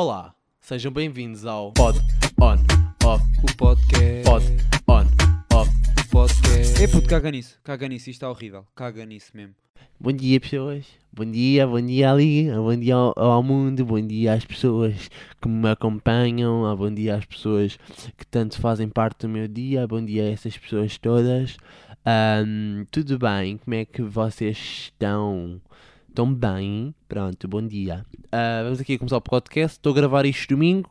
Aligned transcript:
Olá, 0.00 0.32
sejam 0.60 0.92
bem-vindos 0.92 1.44
ao 1.44 1.72
Pod 1.72 1.98
On 2.40 2.54
Off 3.04 3.24
O 3.42 3.56
podcast. 3.56 4.22
Pod 4.22 4.46
On 4.88 5.58
Off. 5.58 5.70
O 5.72 6.10
podcast. 6.12 6.80
É 6.80 6.86
puto, 6.86 7.08
caga 7.08 7.32
nisso. 7.32 7.58
Caga 7.64 7.88
nisso. 7.88 8.08
Isto 8.08 8.18
está 8.18 8.30
horrível. 8.30 8.64
Caga 8.76 9.04
nisso 9.04 9.32
mesmo. 9.34 9.56
Bom 9.98 10.12
dia, 10.12 10.38
pessoas. 10.38 10.86
Bom 11.12 11.28
dia, 11.28 11.66
bom 11.66 11.84
dia 11.84 12.12
ali, 12.12 12.48
bom 12.48 12.76
dia 12.76 12.94
ao, 12.94 13.12
ao 13.18 13.42
mundo, 13.42 13.84
bom 13.84 14.00
dia 14.00 14.34
às 14.34 14.44
pessoas 14.44 15.10
que 15.42 15.48
me 15.48 15.68
acompanham, 15.68 16.64
ah, 16.64 16.76
bom 16.76 16.94
dia 16.94 17.16
às 17.16 17.24
pessoas 17.24 17.76
que 18.16 18.24
tanto 18.24 18.60
fazem 18.60 18.88
parte 18.88 19.26
do 19.26 19.28
meu 19.28 19.48
dia, 19.48 19.84
bom 19.88 20.04
dia 20.04 20.22
a 20.22 20.30
essas 20.30 20.56
pessoas 20.56 20.96
todas. 20.96 21.56
Ahm, 22.06 22.84
tudo 22.92 23.18
bem? 23.18 23.56
Como 23.56 23.74
é 23.74 23.84
que 23.84 24.00
vocês 24.02 24.56
estão? 24.56 25.60
Estão 26.08 26.32
bem? 26.32 26.94
Pronto, 27.08 27.46
bom 27.46 27.64
dia. 27.64 28.04
Ah, 28.32 28.62
vamos 28.64 28.80
aqui 28.80 28.98
começar 28.98 29.18
o 29.18 29.20
podcast. 29.20 29.76
Estou 29.78 29.92
a 29.92 29.94
gravar 29.94 30.26
isto 30.26 30.48
domingo 30.48 30.90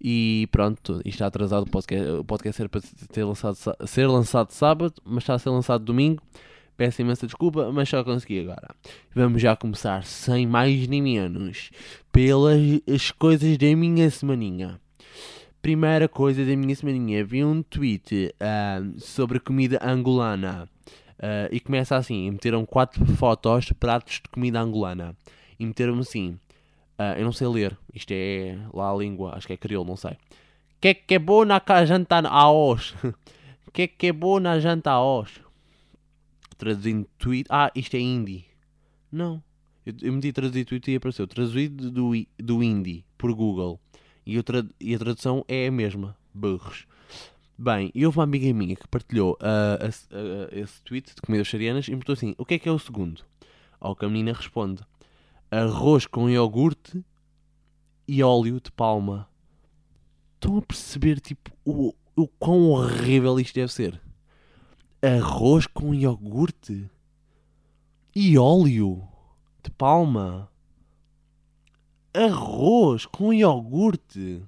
e 0.00 0.48
pronto, 0.50 0.94
isto 0.98 1.08
está 1.08 1.26
atrasado. 1.26 1.64
O 1.64 1.70
podcast, 1.70 2.08
o 2.10 2.24
podcast 2.24 2.62
era 2.62 2.68
para 2.68 2.80
ter 3.12 3.24
lançado, 3.24 3.56
ser 3.86 4.06
lançado 4.06 4.50
sábado, 4.52 4.94
mas 5.04 5.24
está 5.24 5.34
a 5.34 5.38
ser 5.38 5.50
lançado 5.50 5.84
domingo. 5.84 6.22
Peço 6.76 7.02
imensa 7.02 7.26
desculpa, 7.26 7.70
mas 7.72 7.88
só 7.88 8.02
consegui 8.02 8.40
agora. 8.40 8.74
Vamos 9.14 9.42
já 9.42 9.56
começar, 9.56 10.04
sem 10.04 10.46
mais 10.46 10.86
nem 10.86 11.02
menos, 11.02 11.70
pelas 12.12 12.60
as 12.88 13.10
coisas 13.10 13.58
da 13.58 13.76
minha 13.76 14.10
semaninha. 14.10 14.80
Primeira 15.60 16.08
coisa 16.08 16.44
da 16.44 16.56
minha 16.56 16.74
semaninha, 16.76 17.24
vi 17.24 17.44
um 17.44 17.62
tweet 17.62 18.34
ah, 18.40 18.82
sobre 18.98 19.40
comida 19.40 19.80
angolana. 19.82 20.68
Ah, 21.18 21.48
e 21.50 21.60
começa 21.60 21.96
assim, 21.96 22.26
e 22.26 22.30
meteram 22.30 22.64
quatro 22.66 23.04
fotos 23.16 23.66
de 23.66 23.74
pratos 23.74 24.20
de 24.22 24.28
comida 24.30 24.60
angolana. 24.60 25.16
E 25.58 25.64
meteram 25.66 25.98
assim, 25.98 26.38
ah, 26.98 27.18
eu 27.18 27.24
não 27.24 27.32
sei 27.32 27.46
ler, 27.48 27.76
isto 27.94 28.10
é 28.12 28.58
lá 28.72 28.90
a 28.90 28.94
língua, 28.96 29.34
acho 29.36 29.46
que 29.46 29.52
é 29.52 29.56
crioulo, 29.56 29.88
não 29.88 29.96
sei. 29.96 30.16
Que 30.80 30.94
que 30.94 31.14
é 31.14 31.18
bom 31.18 31.44
na 31.44 31.60
janta 31.86 32.20
a 32.28 32.50
hoje? 32.50 32.94
Que 33.72 33.88
que 33.88 34.06
é 34.08 34.12
bom 34.12 34.38
na 34.38 34.58
janta 34.60 34.90
a 34.90 35.02
hoje? 35.02 35.40
Traduzindo 36.58 37.06
tweet. 37.18 37.46
Ah, 37.50 37.70
isto 37.74 37.96
é 37.96 38.00
hindi. 38.00 38.46
Não. 39.12 39.42
Eu, 39.84 39.94
eu 40.02 40.12
meti 40.12 40.32
traduzir 40.32 40.64
tweet 40.64 40.90
e 40.90 40.96
apareceu. 40.96 41.26
Traduzido 41.26 41.90
do, 41.90 42.12
do 42.38 42.62
hindi 42.62 43.04
por 43.18 43.32
Google. 43.34 43.78
E, 44.24 44.42
tra- 44.42 44.66
e 44.80 44.94
a 44.94 44.98
tradução 44.98 45.44
é 45.48 45.66
a 45.66 45.70
mesma. 45.72 46.16
Burros. 46.32 46.86
Bem, 47.58 47.90
e 47.94 48.04
houve 48.04 48.18
uma 48.18 48.24
amiga 48.24 48.52
minha 48.52 48.76
que 48.76 48.86
partilhou 48.86 49.36
ah, 49.40 49.78
esse- 50.52 50.82
tweet 50.82 51.14
de 51.14 51.22
comidas 51.22 51.46
vegetarianas 51.46 51.86
e 51.86 51.90
perguntou 51.90 52.12
assim: 52.12 52.34
o 52.36 52.44
que 52.44 52.54
é 52.54 52.58
que 52.58 52.68
é 52.68 52.72
o 52.72 52.78
segundo? 52.78 53.24
Ao 53.80 53.96
que 53.96 54.04
a 54.04 54.08
menina 54.08 54.32
responde: 54.34 54.82
arroz 55.50 56.06
com 56.06 56.28
iogurte 56.28 57.02
e 58.06 58.22
óleo 58.22 58.60
de 58.60 58.70
palma. 58.72 59.28
Estão 60.34 60.58
a 60.58 60.62
perceber, 60.62 61.18
tipo, 61.18 61.50
o, 61.64 61.94
o 62.14 62.28
quão 62.28 62.68
horrível 62.70 63.40
isto 63.40 63.54
deve 63.54 63.72
ser? 63.72 64.00
Arroz 65.00 65.66
com 65.66 65.94
iogurte 65.94 66.90
e 68.14 68.36
óleo 68.36 69.02
de 69.64 69.70
palma. 69.70 70.50
Arroz 72.12 73.06
com 73.06 73.32
iogurte. 73.32 74.42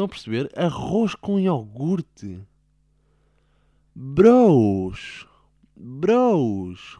Estão 0.00 0.06
a 0.06 0.08
perceber? 0.08 0.50
Arroz 0.56 1.14
com 1.14 1.38
iogurte. 1.38 2.40
Bros. 3.94 5.26
Bros. 5.76 6.98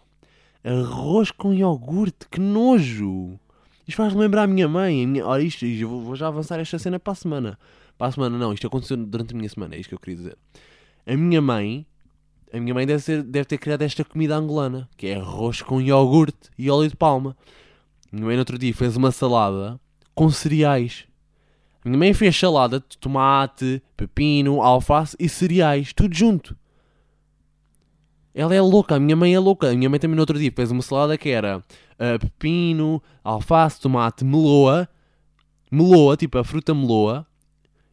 Arroz 0.62 1.30
com 1.30 1.54
iogurte. 1.54 2.28
Que 2.30 2.38
nojo. 2.38 3.40
Isto 3.88 3.96
faz 3.96 4.12
lembrar 4.12 4.42
a 4.42 4.46
minha 4.46 4.68
mãe. 4.68 5.02
A 5.02 5.06
minha... 5.08 5.26
Ora, 5.26 5.42
isto, 5.42 5.64
isto, 5.64 5.88
vou, 5.88 6.14
já 6.14 6.26
avançar 6.28 6.60
esta 6.60 6.78
cena 6.78 7.00
para 7.00 7.14
a 7.14 7.16
semana. 7.16 7.58
Para 7.96 8.08
a 8.08 8.12
semana, 8.12 8.36
não. 8.36 8.52
Isto 8.52 8.66
aconteceu 8.66 8.98
durante 8.98 9.32
a 9.32 9.36
minha 9.36 9.48
semana. 9.48 9.76
É 9.76 9.78
isto 9.78 9.88
que 9.88 9.94
eu 9.94 9.98
queria 9.98 10.16
dizer. 10.16 10.38
A 11.06 11.16
minha 11.16 11.40
mãe. 11.40 11.86
A 12.52 12.60
minha 12.60 12.74
mãe 12.74 12.86
deve, 12.86 13.02
ser, 13.02 13.22
deve 13.22 13.46
ter 13.46 13.56
criado 13.56 13.80
esta 13.80 14.04
comida 14.04 14.36
angolana. 14.36 14.86
Que 14.98 15.06
é 15.06 15.14
arroz 15.14 15.62
com 15.62 15.80
iogurte 15.80 16.50
e 16.58 16.68
óleo 16.68 16.90
de 16.90 16.96
palma. 16.96 17.34
Minha 18.12 18.26
mãe 18.26 18.36
no 18.36 18.40
outro 18.40 18.58
dia 18.58 18.74
fez 18.74 18.94
uma 18.94 19.10
salada 19.10 19.80
com 20.14 20.30
cereais. 20.30 21.08
Minha 21.84 21.98
mãe 21.98 22.14
fez 22.14 22.36
salada 22.36 22.78
de 22.80 22.98
tomate, 22.98 23.82
pepino, 23.96 24.60
alface 24.60 25.16
e 25.18 25.28
cereais. 25.28 25.92
Tudo 25.92 26.14
junto. 26.14 26.56
Ela 28.34 28.54
é 28.54 28.60
louca, 28.60 28.94
a 28.94 29.00
minha 29.00 29.16
mãe 29.16 29.34
é 29.34 29.38
louca. 29.38 29.70
A 29.70 29.74
minha 29.74 29.88
mãe 29.88 29.98
também 29.98 30.14
no 30.14 30.22
outro 30.22 30.38
dia 30.38 30.52
fez 30.54 30.70
uma 30.70 30.82
salada 30.82 31.16
que 31.16 31.30
era 31.30 31.64
ah, 31.98 32.18
pepino, 32.18 33.02
alface, 33.24 33.80
tomate, 33.80 34.24
meloa, 34.24 34.88
meloa, 35.70 36.16
tipo 36.16 36.38
a 36.38 36.44
fruta 36.44 36.74
meloa, 36.74 37.26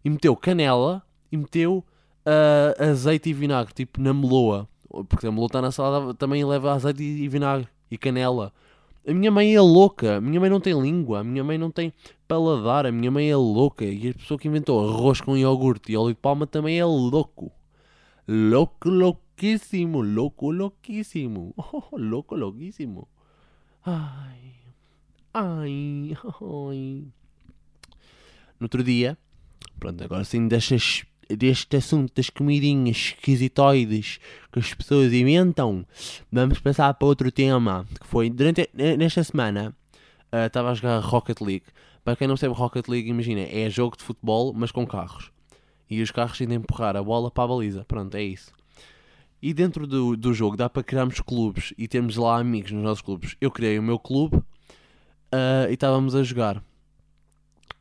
e 0.03 0.09
meteu 0.09 0.35
canela 0.35 1.01
e 1.31 1.37
meteu 1.37 1.83
ah, 2.25 2.89
azeite 2.89 3.29
e 3.29 3.33
vinagre, 3.33 3.73
tipo 3.73 4.01
na 4.01 4.13
meloa. 4.13 4.67
Porque 5.09 5.27
a 5.27 5.31
meloa 5.31 5.47
está 5.47 5.61
na 5.61 5.71
salada 5.71 6.13
também 6.13 6.43
leva 6.45 6.73
azeite 6.73 7.03
e 7.03 7.27
vinagre 7.27 7.67
e 7.89 7.97
canela. 7.97 8.53
A 9.07 9.13
minha 9.13 9.31
mãe 9.31 9.55
é 9.55 9.61
louca, 9.61 10.17
a 10.17 10.21
minha 10.21 10.37
mãe 10.37 10.49
não 10.49 10.59
tem 10.59 10.77
língua, 10.77 11.21
a 11.21 11.23
minha 11.23 11.41
mãe 11.41 11.57
não 11.57 11.71
tem 11.71 11.93
paladar, 12.27 12.85
a 12.85 12.91
minha 12.91 13.09
mãe 13.09 13.31
é 13.31 13.35
louca. 13.37 13.85
E 13.85 14.09
a 14.09 14.13
pessoa 14.13 14.37
que 14.37 14.49
inventou 14.49 14.85
arroz 14.85 15.21
com 15.21 15.37
iogurte 15.37 15.93
e 15.93 15.97
óleo 15.97 16.13
de 16.13 16.19
palma 16.19 16.45
também 16.45 16.77
é 16.77 16.83
louco. 16.83 17.49
Louco, 18.27 18.89
louquíssimo, 18.89 20.01
louco, 20.01 20.51
louquíssimo. 20.51 21.53
Oh, 21.55 21.87
louco, 21.95 22.35
louquíssimo. 22.35 23.07
Ai, 23.85 24.51
ai, 25.33 26.11
ai. 26.41 27.07
No 28.59 28.65
outro 28.65 28.83
dia, 28.83 29.17
pronto, 29.79 30.03
agora 30.03 30.25
sim 30.25 30.49
destas, 30.49 31.05
deste 31.29 31.77
assunto 31.77 32.13
das 32.15 32.29
comidinhas 32.29 32.97
esquisitoides 32.97 34.19
que 34.51 34.59
as 34.59 34.73
pessoas 34.73 35.11
inventam, 35.13 35.85
vamos 36.31 36.59
passar 36.59 36.93
para 36.93 37.07
outro 37.07 37.31
tema, 37.31 37.85
que 37.99 38.07
foi, 38.07 38.29
durante, 38.29 38.69
nesta 38.73 39.23
semana, 39.23 39.75
ah, 40.31 40.45
estava 40.45 40.71
a 40.71 40.73
jogar 40.73 40.99
Rocket 40.99 41.41
League. 41.41 41.65
Para 42.03 42.15
quem 42.15 42.27
não 42.27 42.37
sabe 42.37 42.53
Rocket 42.53 42.87
League, 42.87 43.09
imagina, 43.09 43.41
é 43.41 43.69
jogo 43.69 43.97
de 43.97 44.03
futebol, 44.03 44.53
mas 44.53 44.71
com 44.71 44.85
carros. 44.85 45.31
E 45.89 46.01
os 46.01 46.11
carros 46.11 46.37
têm 46.37 46.47
de 46.47 46.55
empurrar 46.55 46.95
a 46.95 47.03
bola 47.03 47.31
para 47.31 47.43
a 47.43 47.47
baliza. 47.47 47.85
Pronto, 47.85 48.15
é 48.15 48.23
isso. 48.23 48.51
E 49.41 49.53
dentro 49.53 49.85
do, 49.85 50.17
do 50.17 50.33
jogo 50.33 50.57
dá 50.57 50.69
para 50.69 50.83
criarmos 50.83 51.19
clubes 51.21 51.73
e 51.77 51.87
termos 51.87 52.17
lá 52.17 52.39
amigos 52.39 52.71
nos 52.71 52.83
nossos 52.83 53.01
clubes. 53.01 53.35
Eu 53.39 53.51
criei 53.51 53.77
o 53.77 53.83
meu 53.83 53.99
clube 53.99 54.41
ah, 55.31 55.67
e 55.69 55.73
estávamos 55.73 56.15
a 56.15 56.23
jogar. 56.23 56.63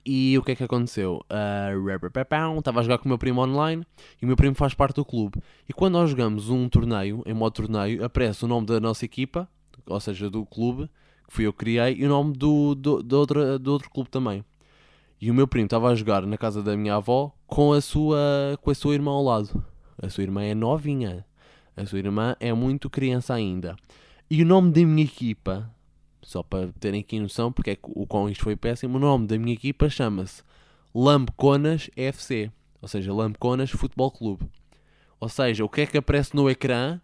E 0.09 0.39
o 0.39 0.43
que 0.45 0.53
é 0.53 0.55
que 0.55 0.63
aconteceu? 0.63 1.21
Ah, 1.29 1.71
rapapapão, 1.91 2.61
Estava 2.61 2.79
a 2.79 2.83
jogar 2.85 2.99
com 2.99 3.07
o 3.07 3.09
meu 3.09 3.19
primo 3.19 3.41
online 3.41 3.85
e 4.23 4.25
o 4.25 4.29
meu 4.29 4.37
primo 4.37 4.55
faz 4.55 4.73
parte 4.73 4.95
do 4.95 5.05
clube. 5.05 5.43
E 5.69 5.73
quando 5.73 5.95
nós 5.95 6.11
jogamos 6.11 6.49
um 6.49 6.69
torneio, 6.69 7.25
em 7.27 7.35
modo 7.35 7.55
torneio, 7.55 8.05
aparece 8.05 8.45
o 8.45 8.49
nome 8.49 8.69
da 8.69 8.79
nossa 8.79 9.05
equipa, 9.05 9.49
ou 9.85 9.99
seja, 9.99 10.31
do 10.31 10.47
clube, 10.47 10.89
que 11.27 11.35
fui 11.35 11.45
eu 11.45 11.53
que 11.53 11.59
criei, 11.59 11.97
e 11.97 12.05
o 12.05 12.09
nome 12.09 12.37
do, 12.37 12.77
do, 12.77 13.03
do, 13.03 13.19
outro, 13.19 13.59
do 13.59 13.73
outro 13.73 13.91
clube 13.91 14.09
também. 14.09 14.45
E 15.21 15.29
o 15.29 15.35
meu 15.35 15.49
primo 15.49 15.67
estava 15.67 15.89
a 15.89 15.95
jogar 15.97 16.25
na 16.25 16.39
casa 16.39 16.63
da 16.63 16.77
minha 16.77 16.95
avó 16.95 17.33
com 17.45 17.73
a 17.73 17.81
sua, 17.81 18.57
com 18.63 18.71
a 18.71 18.75
sua 18.77 18.95
irmã 18.95 19.11
ao 19.11 19.25
lado. 19.25 19.65
A 20.01 20.09
sua 20.09 20.23
irmã 20.23 20.45
é 20.45 20.55
novinha. 20.55 21.27
A 21.77 21.85
sua 21.85 21.99
irmã 21.99 22.37
é 22.39 22.53
muito 22.53 22.89
criança 22.89 23.35
ainda. 23.35 23.75
E 24.31 24.41
o 24.41 24.47
nome 24.47 24.71
da 24.71 24.83
minha 24.83 25.05
equipa, 25.05 25.69
só 26.27 26.43
para 26.43 26.73
terem 26.81 27.03
aqui 27.03 27.21
noção, 27.21 27.53
porque 27.53 27.71
é 27.71 27.77
que 27.77 27.85
o 27.85 28.05
quão 28.05 28.29
isto 28.29 28.43
foi 28.43 28.57
péssimo, 28.57 28.97
o 28.97 29.01
nome 29.01 29.29
da 29.29 29.39
minha 29.39 29.55
equipa 29.55 29.89
chama-se 29.89 30.43
Lambeconas 30.93 31.89
FC. 31.95 32.51
Ou 32.83 32.89
seja, 32.89 33.15
Lambeconas 33.15 33.71
Futebol 33.71 34.11
Clube. 34.11 34.45
Ou 35.21 35.29
seja, 35.29 35.65
o 35.65 35.69
que 35.69 35.83
é 35.83 35.87
que 35.87 35.97
aparece 35.97 36.35
no 36.35 36.51
ecrã 36.51 37.01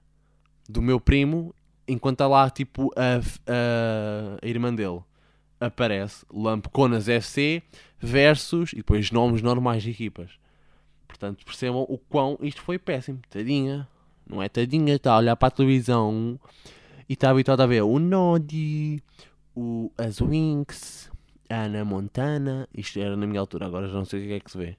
do 0.68 0.82
meu 0.82 0.98
primo 0.98 1.54
enquanto 1.86 2.16
está 2.16 2.26
lá 2.26 2.50
tipo 2.50 2.90
a, 2.96 3.18
a, 3.46 4.38
a 4.42 4.46
irmã 4.48 4.74
dele? 4.74 5.00
Aparece 5.60 6.26
Lambeconas 6.28 7.08
FC 7.08 7.62
versus 8.00 8.72
e 8.72 8.78
depois 8.78 9.12
nomes 9.12 9.40
normais 9.40 9.84
de 9.84 9.90
equipas. 9.90 10.32
Portanto, 11.06 11.44
percebam 11.44 11.86
o 11.88 11.96
quão 11.96 12.36
isto 12.42 12.60
foi 12.60 12.76
péssimo. 12.76 13.20
Tadinha, 13.30 13.86
não 14.26 14.42
é 14.42 14.48
tadinha, 14.48 14.96
está 14.96 15.12
a 15.12 15.18
olhar 15.18 15.36
para 15.36 15.46
a 15.46 15.52
televisão 15.52 16.40
e 17.12 17.14
está 17.14 17.28
habituada 17.28 17.62
a 17.64 17.66
ver 17.66 17.82
o 17.82 17.98
Nodi, 17.98 19.02
o 19.54 19.92
as 19.98 20.18
Winx, 20.18 21.10
a 21.50 21.64
Ana 21.64 21.84
Montana. 21.84 22.66
Isto 22.74 23.00
era 23.00 23.14
na 23.14 23.26
minha 23.26 23.38
altura, 23.38 23.66
agora 23.66 23.86
já 23.86 23.92
não 23.92 24.06
sei 24.06 24.24
o 24.24 24.26
que 24.28 24.32
é 24.32 24.40
que 24.40 24.50
se 24.50 24.56
vê. 24.56 24.78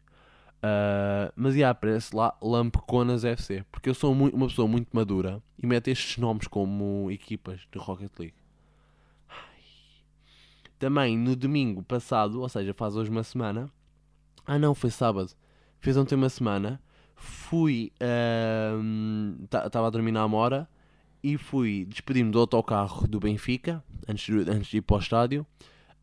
Ah, 0.63 1.31
mas 1.35 1.53
já 1.53 1.69
aparece 1.69 2.15
lá 2.15 2.35
Lampeconas 2.41 3.23
FC, 3.23 3.63
porque 3.71 3.87
eu 3.87 3.93
sou 3.93 4.15
mui- 4.15 4.31
uma 4.33 4.47
pessoa 4.47 4.67
muito 4.67 4.87
madura 4.93 5.43
e 5.61 5.67
meto 5.67 5.89
estes 5.89 6.17
nomes 6.17 6.47
como 6.47 7.11
equipas 7.11 7.61
de 7.71 7.77
Rocket 7.77 8.09
League. 8.17 8.33
Ai. 9.29 9.61
Também 10.79 11.15
no 11.15 11.35
domingo 11.35 11.83
passado, 11.83 12.41
ou 12.41 12.49
seja, 12.49 12.73
faz 12.73 12.95
hoje 12.95 13.11
uma 13.11 13.23
semana. 13.23 13.69
Ah 14.43 14.57
não, 14.57 14.73
foi 14.73 14.89
sábado. 14.89 15.31
Fez 15.79 15.95
ontem 15.97 16.15
uma 16.15 16.29
semana. 16.29 16.81
Fui. 17.15 17.91
Estava 19.65 19.85
a 19.85 19.89
dormir 19.91 20.11
na 20.11 20.23
Amora 20.23 20.67
e 21.23 21.37
fui 21.37 21.85
despedir-me 21.85 22.31
do 22.31 22.39
autocarro 22.39 23.07
do 23.07 23.19
Benfica 23.19 23.83
antes 24.07 24.25
de, 24.25 24.51
antes 24.51 24.67
de 24.67 24.77
ir 24.77 24.81
para 24.81 24.97
o 24.97 24.99
estádio. 24.99 25.47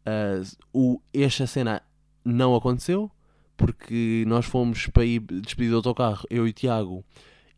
Ah, 0.06 0.42
o, 0.72 1.00
esta 1.12 1.46
cena 1.46 1.82
não 2.24 2.54
aconteceu 2.54 3.10
porque 3.56 4.24
nós 4.26 4.46
fomos 4.46 4.86
para 4.86 5.04
ir 5.04 5.20
despedir 5.20 5.70
do 5.70 5.76
autocarro, 5.76 6.26
eu 6.30 6.48
e 6.48 6.52
Tiago, 6.52 7.04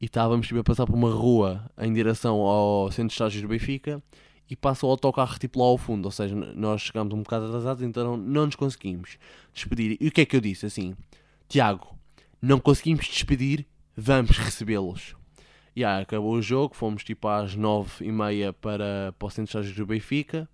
e 0.00 0.06
estávamos 0.06 0.48
tipo, 0.48 0.58
a 0.58 0.64
passar 0.64 0.84
por 0.84 0.96
uma 0.96 1.12
rua 1.12 1.70
em 1.78 1.92
direção 1.92 2.40
ao 2.40 2.90
centro 2.90 3.08
de 3.08 3.12
estágios 3.12 3.42
do 3.42 3.48
Benfica 3.48 4.02
e 4.50 4.56
passa 4.56 4.84
o 4.84 4.90
autocarro 4.90 5.38
tipo 5.38 5.60
lá 5.60 5.66
ao 5.66 5.78
fundo, 5.78 6.06
ou 6.06 6.10
seja, 6.10 6.34
nós 6.34 6.82
chegámos 6.82 7.14
um 7.14 7.22
bocado 7.22 7.46
atrasados, 7.46 7.84
então 7.84 8.16
não 8.16 8.46
nos 8.46 8.56
conseguimos 8.56 9.16
despedir. 9.54 9.96
E 10.00 10.08
o 10.08 10.10
que 10.10 10.22
é 10.22 10.26
que 10.26 10.34
eu 10.34 10.40
disse? 10.40 10.66
Assim, 10.66 10.96
Tiago, 11.48 11.96
não 12.40 12.58
conseguimos 12.58 13.06
despedir, 13.06 13.64
vamos 13.96 14.36
recebê-los. 14.36 15.14
E 15.74 15.84
aí, 15.84 16.02
acabou 16.02 16.34
o 16.34 16.42
jogo, 16.42 16.74
fomos 16.74 17.02
tipo 17.02 17.26
às 17.28 17.54
nove 17.54 18.04
e 18.04 18.12
meia 18.12 18.52
para, 18.52 19.14
para 19.18 19.26
o 19.26 19.30
centro 19.30 19.44
de 19.44 19.48
estágios 19.50 19.76
do 19.76 19.86
Benfica. 19.86 20.48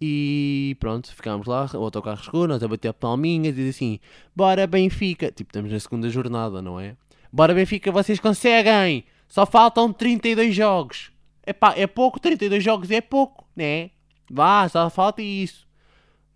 E 0.00 0.76
pronto, 0.78 1.12
ficámos 1.12 1.46
lá, 1.46 1.68
o 1.74 1.82
autocarro 1.82 2.22
chegou, 2.22 2.46
nós 2.46 2.62
a 2.62 2.68
bater 2.68 2.88
a 2.88 2.94
palminha, 2.94 3.52
diz 3.52 3.74
assim, 3.74 3.98
bora 4.34 4.66
Benfica, 4.66 5.32
tipo, 5.32 5.50
estamos 5.50 5.72
na 5.72 5.80
segunda 5.80 6.08
jornada, 6.08 6.62
não 6.62 6.78
é? 6.78 6.96
Bora 7.32 7.52
Benfica, 7.52 7.90
vocês 7.90 8.20
conseguem, 8.20 9.04
só 9.26 9.44
faltam 9.44 9.92
32 9.92 10.54
jogos. 10.54 11.10
Epá, 11.44 11.74
é 11.76 11.86
pouco, 11.86 12.20
32 12.20 12.62
jogos 12.62 12.90
é 12.90 13.00
pouco, 13.00 13.48
né? 13.56 13.90
Vá, 14.30 14.68
só 14.68 14.88
falta 14.88 15.20
isso. 15.22 15.66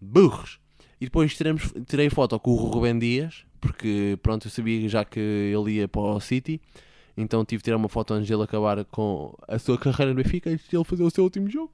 Burros. 0.01 0.59
E 1.01 1.05
depois 1.05 1.37
tiramos, 1.37 1.73
tirei 1.87 2.11
foto 2.11 2.39
com 2.41 2.51
o 2.53 2.55
Rubem 2.57 2.99
Dias, 2.99 3.45
porque 3.61 4.19
pronto, 4.23 4.47
eu 4.47 4.51
sabia 4.51 4.89
já 4.89 5.05
que 5.05 5.21
ele 5.21 5.73
ia 5.73 5.87
para 5.89 6.01
o 6.01 6.21
City, 6.21 6.61
então 7.17 7.45
tive 7.45 7.61
de 7.61 7.65
tirar 7.65 7.77
uma 7.77 7.89
foto 7.89 8.15
antes 8.15 8.29
dele 8.29 8.43
acabar 8.43 8.85
com 8.87 9.37
a 9.47 9.59
sua 9.59 9.77
carreira 9.79 10.15
no 10.15 10.23
Benfica, 10.23 10.51
antes 10.51 10.69
de 10.69 10.77
ele 10.77 10.85
fazer 10.85 11.03
o 11.03 11.11
seu 11.11 11.25
último 11.25 11.49
jogo. 11.51 11.73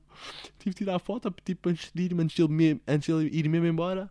Tive 0.58 0.70
de 0.70 0.79
tirar 0.79 0.96
a 0.96 0.99
foto, 0.99 1.32
tipo, 1.44 1.69
antes 1.69 1.90
de 1.94 2.02
ir, 2.02 2.14
antes 2.19 2.37
de 2.37 2.43
ele, 2.43 2.81
antes 2.87 3.08
ir 3.08 3.49
mesmo 3.49 3.67
embora. 3.67 4.11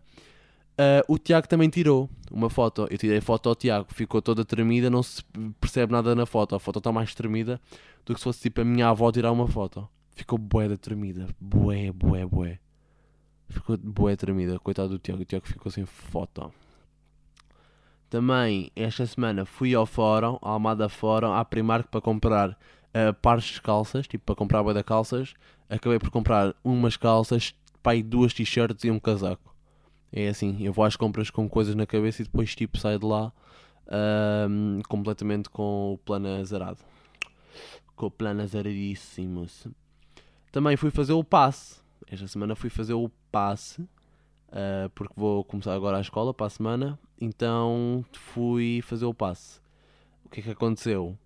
Ah, 0.77 1.03
o 1.07 1.17
Tiago 1.17 1.47
também 1.47 1.69
tirou 1.69 2.09
uma 2.31 2.49
foto. 2.49 2.87
Eu 2.89 2.97
tirei 2.97 3.17
a 3.17 3.21
foto 3.21 3.49
ao 3.49 3.55
Tiago, 3.55 3.87
ficou 3.93 4.21
toda 4.21 4.45
tremida, 4.45 4.89
não 4.89 5.01
se 5.01 5.23
percebe 5.59 5.91
nada 5.91 6.13
na 6.13 6.25
foto. 6.25 6.55
A 6.55 6.59
foto 6.59 6.77
está 6.77 6.91
mais 6.91 7.15
tremida 7.15 7.59
do 8.05 8.13
que 8.13 8.19
se 8.19 8.23
fosse 8.23 8.41
tipo 8.41 8.61
a 8.61 8.65
minha 8.65 8.89
avó 8.89 9.11
tirar 9.11 9.31
uma 9.31 9.47
foto. 9.47 9.87
Ficou 10.15 10.37
bué 10.37 10.67
da 10.67 10.77
tremida. 10.77 11.27
Bué, 11.39 11.91
bué, 11.91 12.25
bué. 12.25 12.59
Ficou 13.49 13.77
bué 13.77 14.15
tremida. 14.15 14.59
Coitado 14.59 14.89
do 14.89 14.99
Tiago. 14.99 15.21
O 15.21 15.25
Tiago 15.25 15.47
ficou 15.47 15.71
sem 15.71 15.85
foto. 15.85 16.51
Também, 18.09 18.71
esta 18.75 19.05
semana, 19.05 19.45
fui 19.45 19.75
ao 19.75 19.85
fórum, 19.85 20.37
à 20.41 20.49
Almada 20.51 20.87
Fórum, 20.87 21.33
à 21.33 21.43
Primark 21.43 21.89
para 21.89 21.99
comprar 21.99 22.57
ah, 22.93 23.13
pares 23.13 23.45
de 23.45 23.61
calças, 23.61 24.07
tipo 24.07 24.25
para 24.25 24.35
comprar 24.35 24.63
bué 24.63 24.73
da 24.73 24.83
calças. 24.83 25.33
Acabei 25.69 25.99
por 25.99 26.09
comprar 26.09 26.55
umas 26.63 26.97
calças, 26.97 27.53
pai, 27.83 28.01
duas 28.01 28.33
t-shirts 28.33 28.83
e 28.83 28.91
um 28.91 28.99
casaco. 28.99 29.55
É 30.11 30.29
assim, 30.29 30.57
eu 30.61 30.73
vou 30.73 30.85
às 30.85 30.95
compras 30.95 31.29
com 31.29 31.47
coisas 31.49 31.75
na 31.75 31.85
cabeça 31.85 32.21
e 32.21 32.25
depois 32.25 32.55
tipo 32.55 32.77
saio 32.77 32.97
de 32.97 33.05
lá 33.05 33.31
ahm, 33.87 34.81
completamente 34.87 35.49
com 35.49 35.93
o 35.93 35.97
plano 35.97 36.27
azarado. 36.39 36.79
Com 37.95 38.07
o 38.07 38.11
plano 38.11 38.41
azaradíssimo. 38.41 39.45
Também 40.51 40.77
fui 40.77 40.89
fazer 40.89 41.13
o 41.13 41.23
passe. 41.23 41.79
Esta 42.09 42.27
semana 42.27 42.55
fui 42.55 42.69
fazer 42.69 42.93
o 42.93 43.11
passe. 43.31 43.87
Ah, 44.51 44.89
porque 44.95 45.13
vou 45.15 45.43
começar 45.43 45.73
agora 45.73 45.97
a 45.97 46.01
escola 46.01 46.33
para 46.33 46.47
a 46.47 46.49
semana. 46.49 46.99
Então 47.19 48.03
fui 48.13 48.81
fazer 48.81 49.05
o 49.05 49.13
passe. 49.13 49.59
O 50.25 50.29
que 50.29 50.39
é 50.39 50.43
que 50.43 50.49
aconteceu? 50.51 51.17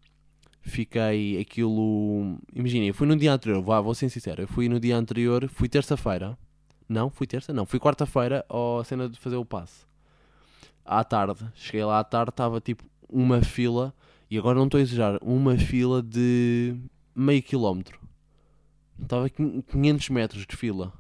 Fiquei 0.62 1.39
aquilo. 1.41 2.38
Imagina, 2.53 2.85
eu 2.85 2.94
fui 2.94 3.07
no 3.07 3.15
dia 3.15 3.33
anterior, 3.33 3.62
vá, 3.63 3.81
vou 3.81 3.95
ser 3.95 4.09
sincero. 4.09 4.44
Eu 4.44 4.47
fui 4.47 4.69
no 4.69 4.79
dia 4.79 4.95
anterior, 4.95 5.47
fui 5.50 5.68
terça-feira. 5.68 6.38
Não, 6.88 7.09
fui 7.09 7.25
terça? 7.25 7.51
Não, 7.53 7.65
fui 7.65 7.79
quarta-feira 7.79 8.45
à 8.50 8.83
cena 8.83 9.09
de 9.09 9.18
fazer 9.19 9.38
o 9.38 9.45
passe. 9.45 9.85
À 10.85 11.03
tarde, 11.03 11.45
cheguei 11.56 11.83
lá 11.85 12.00
à 12.00 12.03
tarde, 12.03 12.31
estava 12.31 12.59
tipo 12.59 12.83
uma 13.09 13.41
fila, 13.41 13.94
e 14.29 14.38
agora 14.38 14.57
não 14.57 14.65
estou 14.65 14.77
a 14.77 14.81
exagerar, 14.81 15.19
uma 15.21 15.57
fila 15.57 16.01
de 16.01 16.75
meio 17.15 17.41
quilómetro. 17.41 18.00
Estava 19.01 19.29
quin- 19.29 19.62
500 19.62 20.09
metros 20.09 20.45
de 20.45 20.56
fila. 20.56 20.91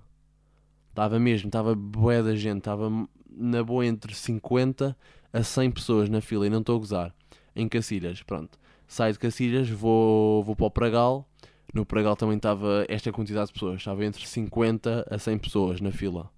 Estava 0.91 1.19
mesmo, 1.19 1.47
estava 1.47 1.73
bué 1.73 2.21
da 2.21 2.35
gente, 2.35 2.59
estava 2.59 2.89
na 3.29 3.63
boa 3.63 3.85
entre 3.85 4.13
50 4.13 4.95
a 5.33 5.43
100 5.43 5.71
pessoas 5.71 6.09
na 6.09 6.21
fila, 6.21 6.45
e 6.45 6.49
não 6.49 6.59
estou 6.59 6.75
a 6.75 6.79
gozar. 6.79 7.15
Em 7.55 7.67
Cacilhas, 7.67 8.21
pronto. 8.21 8.59
Saio 8.87 9.13
de 9.13 9.19
Cacilhas, 9.19 9.69
vou, 9.69 10.43
vou 10.43 10.55
para 10.55 10.65
o 10.65 10.71
Pragal, 10.71 11.27
no 11.73 11.85
Pragal 11.85 12.15
também 12.15 12.35
estava 12.35 12.85
esta 12.89 13.11
quantidade 13.11 13.47
de 13.47 13.53
pessoas, 13.53 13.77
estava 13.77 14.03
entre 14.05 14.27
50 14.27 15.07
a 15.09 15.17
100 15.17 15.37
pessoas 15.37 15.81
na 15.81 15.91
fila. 15.91 16.29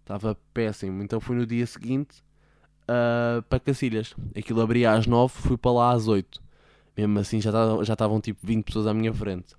Estava 0.00 0.36
péssimo. 0.52 1.02
Então 1.02 1.20
fui 1.20 1.36
no 1.36 1.46
dia 1.46 1.66
seguinte 1.66 2.22
ah, 2.88 3.42
para 3.48 3.60
Cacilhas. 3.60 4.14
Aquilo 4.36 4.60
abria 4.60 4.92
às 4.92 5.06
9, 5.06 5.32
fui 5.32 5.56
para 5.56 5.72
lá 5.72 5.92
às 5.92 6.08
8. 6.08 6.42
Mesmo 6.96 7.18
assim 7.18 7.40
já 7.40 7.50
estavam 7.82 8.20
tipo 8.20 8.44
20 8.44 8.64
pessoas 8.64 8.86
à 8.86 8.94
minha 8.94 9.12
frente. 9.12 9.54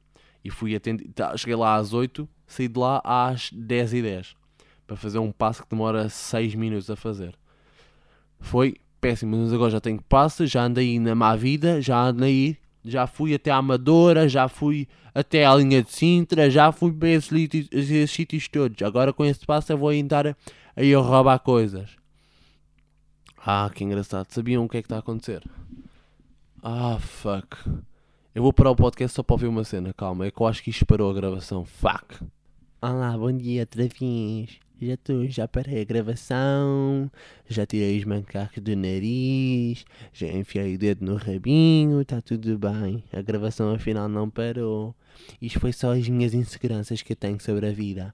E 0.46 0.52
fui 0.52 0.76
atendi 0.76 1.06
tá, 1.06 1.36
cheguei 1.36 1.56
lá 1.56 1.76
às 1.76 1.92
8, 1.92 2.30
saí 2.46 2.68
de 2.68 2.80
lá 2.80 3.02
às 3.04 3.52
10 3.52 3.94
e 3.94 4.02
10 4.04 4.36
para 4.86 4.96
fazer 4.96 5.18
um 5.18 5.32
passo 5.32 5.64
que 5.64 5.70
demora 5.72 6.08
6 6.08 6.54
minutos 6.54 6.88
a 6.92 6.96
fazer. 6.96 7.34
Foi 8.40 8.76
péssimo, 9.02 9.36
mas 9.38 9.52
agora 9.52 9.72
já 9.72 9.82
tenho 9.82 10.00
passe, 10.04 10.46
já 10.46 10.64
andei 10.64 11.00
na 11.00 11.16
má 11.16 11.36
vida, 11.36 11.82
já 11.82 12.00
andei, 12.00 12.58
já 12.84 13.08
fui 13.08 13.34
até 13.34 13.50
à 13.50 13.58
Amadora, 13.58 14.30
já 14.30 14.48
fui 14.48 14.88
até 15.16 15.48
à 15.48 15.56
linha 15.56 15.82
de 15.82 15.92
Sintra, 15.92 16.48
já 16.48 16.72
fui 16.72 16.94
para 16.94 17.10
esses, 17.10 18.12
sítios 18.12 18.48
todos. 18.48 18.80
Agora 18.84 19.12
com 19.12 19.26
esse 19.26 19.44
passo 19.48 19.72
eu 19.72 19.80
vou 19.80 19.90
andar 19.90 20.38
aí 20.76 20.94
a 20.94 21.00
roubar 21.00 21.40
coisas. 21.40 21.90
Ah, 23.44 23.72
que 23.74 23.84
engraçado. 23.84 24.28
Sabiam 24.30 24.64
o 24.64 24.70
que 24.70 24.78
é 24.78 24.82
que 24.84 24.86
está 24.86 24.98
a 24.98 25.00
acontecer? 25.00 25.44
Ah, 26.62 27.00
fuck. 27.00 27.58
Eu 28.36 28.44
vou 28.44 28.52
parar 28.52 28.72
o 28.72 28.76
podcast 28.76 29.16
só 29.16 29.24
para 29.24 29.36
ouvir 29.36 29.48
uma 29.48 29.64
cena. 29.64 29.94
Calma, 29.94 30.26
é 30.26 30.30
que 30.30 30.42
eu 30.42 30.46
acho 30.46 30.62
que 30.62 30.70
isto 30.70 30.86
parou 30.86 31.10
a 31.10 31.14
gravação. 31.14 31.64
Fuck. 31.64 32.22
Olá, 32.82 33.18
bom 33.18 33.32
dia 33.32 33.62
outra. 33.62 33.88
Já 34.82 34.94
estou, 34.94 35.26
já 35.26 35.48
parei 35.48 35.80
a 35.80 35.86
gravação. 35.86 37.10
Já 37.48 37.66
tirei 37.66 37.98
os 37.98 38.04
macacos 38.04 38.62
do 38.62 38.76
nariz. 38.76 39.86
Já 40.12 40.28
enfiei 40.28 40.76
o 40.76 40.78
dedo 40.78 41.06
no 41.06 41.16
rabinho. 41.16 42.02
Está 42.02 42.20
tudo 42.20 42.60
bem. 42.60 43.06
A 43.14 43.22
gravação 43.22 43.74
afinal 43.74 44.10
não 44.10 44.30
parou. 44.30 44.94
Isto 45.42 45.62
foi 45.62 45.72
só 45.72 45.94
as 45.94 46.10
minhas 46.10 46.34
inseguranças 46.34 47.02
que 47.02 47.14
eu 47.14 47.16
tenho 47.16 47.40
sobre 47.40 47.70
a 47.70 47.72
vida. 47.72 48.14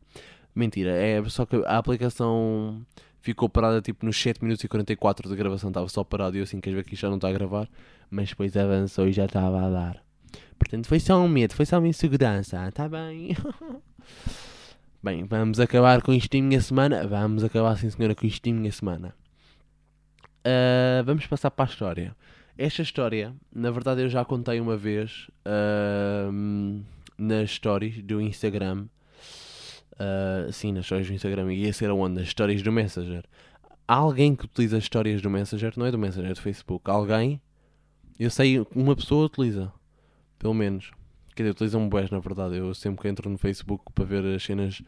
Mentira, 0.53 0.91
é 0.91 1.27
só 1.29 1.47
que 1.47 1.55
a 1.65 1.79
aplicação 1.79 2.85
ficou 3.21 3.49
parada 3.49 3.81
tipo 3.81 4.05
nos 4.05 4.21
7 4.21 4.43
minutos 4.43 4.63
e 4.63 4.67
44 4.67 5.27
de 5.27 5.35
gravação. 5.35 5.71
Estava 5.71 5.89
só 5.89 6.03
parado 6.03 6.37
e 6.37 6.41
eu 6.41 6.43
assim, 6.43 6.61
queres 6.61 6.77
ver 6.77 6.83
que 6.83 6.93
isto 6.93 7.01
já 7.01 7.09
não 7.09 7.15
está 7.15 7.27
a 7.27 7.33
gravar? 7.33 7.67
Mas 8.07 8.29
depois 8.29 8.55
avançou 8.55 9.07
e 9.07 9.11
já 9.11 9.25
estava 9.25 9.65
a 9.65 9.69
dar. 9.71 10.10
Portanto, 10.57 10.87
foi 10.87 10.99
só 10.99 11.19
um 11.19 11.27
medo, 11.27 11.53
foi 11.53 11.65
só 11.65 11.79
uma 11.79 11.87
insegurança. 11.87 12.67
Está 12.67 12.87
bem. 12.87 13.35
Bem, 15.03 15.25
vamos 15.25 15.59
acabar 15.59 15.99
com 16.03 16.13
isto 16.13 16.35
em 16.35 16.43
minha 16.43 16.61
semana. 16.61 17.07
Vamos 17.07 17.43
acabar, 17.43 17.75
sim 17.75 17.89
senhora, 17.89 18.13
com 18.13 18.27
isto 18.27 18.45
em 18.47 18.53
minha 18.53 18.71
semana. 18.71 19.15
Ah, 20.43 21.01
vamos 21.03 21.25
passar 21.25 21.49
para 21.51 21.65
a 21.65 21.71
história. 21.71 22.15
Esta 22.57 22.81
história, 22.81 23.33
na 23.53 23.71
verdade, 23.71 24.01
eu 24.01 24.09
já 24.09 24.23
contei 24.23 24.59
uma 24.59 24.77
vez 24.77 25.27
ahm, 25.45 26.81
nas 27.17 27.49
stories 27.51 28.03
do 28.03 28.21
Instagram. 28.21 28.85
Ah, 29.97 30.47
sim, 30.51 30.71
nas 30.71 30.85
stories 30.85 31.07
do 31.07 31.13
Instagram. 31.13 31.51
Ia 31.53 31.73
ser 31.73 31.89
aonde? 31.89 32.19
Nas 32.19 32.29
stories 32.29 32.61
do 32.61 32.71
Messenger. 32.71 33.23
Há 33.87 33.95
alguém 33.95 34.35
que 34.35 34.45
utiliza 34.45 34.77
as 34.77 34.83
histórias 34.83 35.21
do 35.21 35.29
Messenger, 35.29 35.73
não 35.77 35.85
é 35.85 35.91
do 35.91 35.97
Messenger, 35.97 36.29
é 36.31 36.33
do 36.33 36.41
Facebook. 36.41 36.89
Alguém, 36.89 37.41
eu 38.19 38.29
sei, 38.29 38.65
uma 38.75 38.95
pessoa 38.95 39.25
utiliza. 39.25 39.71
Pelo 40.41 40.55
menos. 40.55 40.89
Quer 41.35 41.43
dizer, 41.43 41.51
utilizam 41.51 41.87
bués, 41.87 42.09
na 42.09 42.17
verdade. 42.17 42.57
Eu 42.57 42.73
sempre 42.73 43.03
que 43.03 43.07
entro 43.07 43.29
no 43.29 43.37
Facebook 43.37 43.85
para 43.93 44.05
ver 44.05 44.25
as 44.25 44.43
cenas 44.43 44.81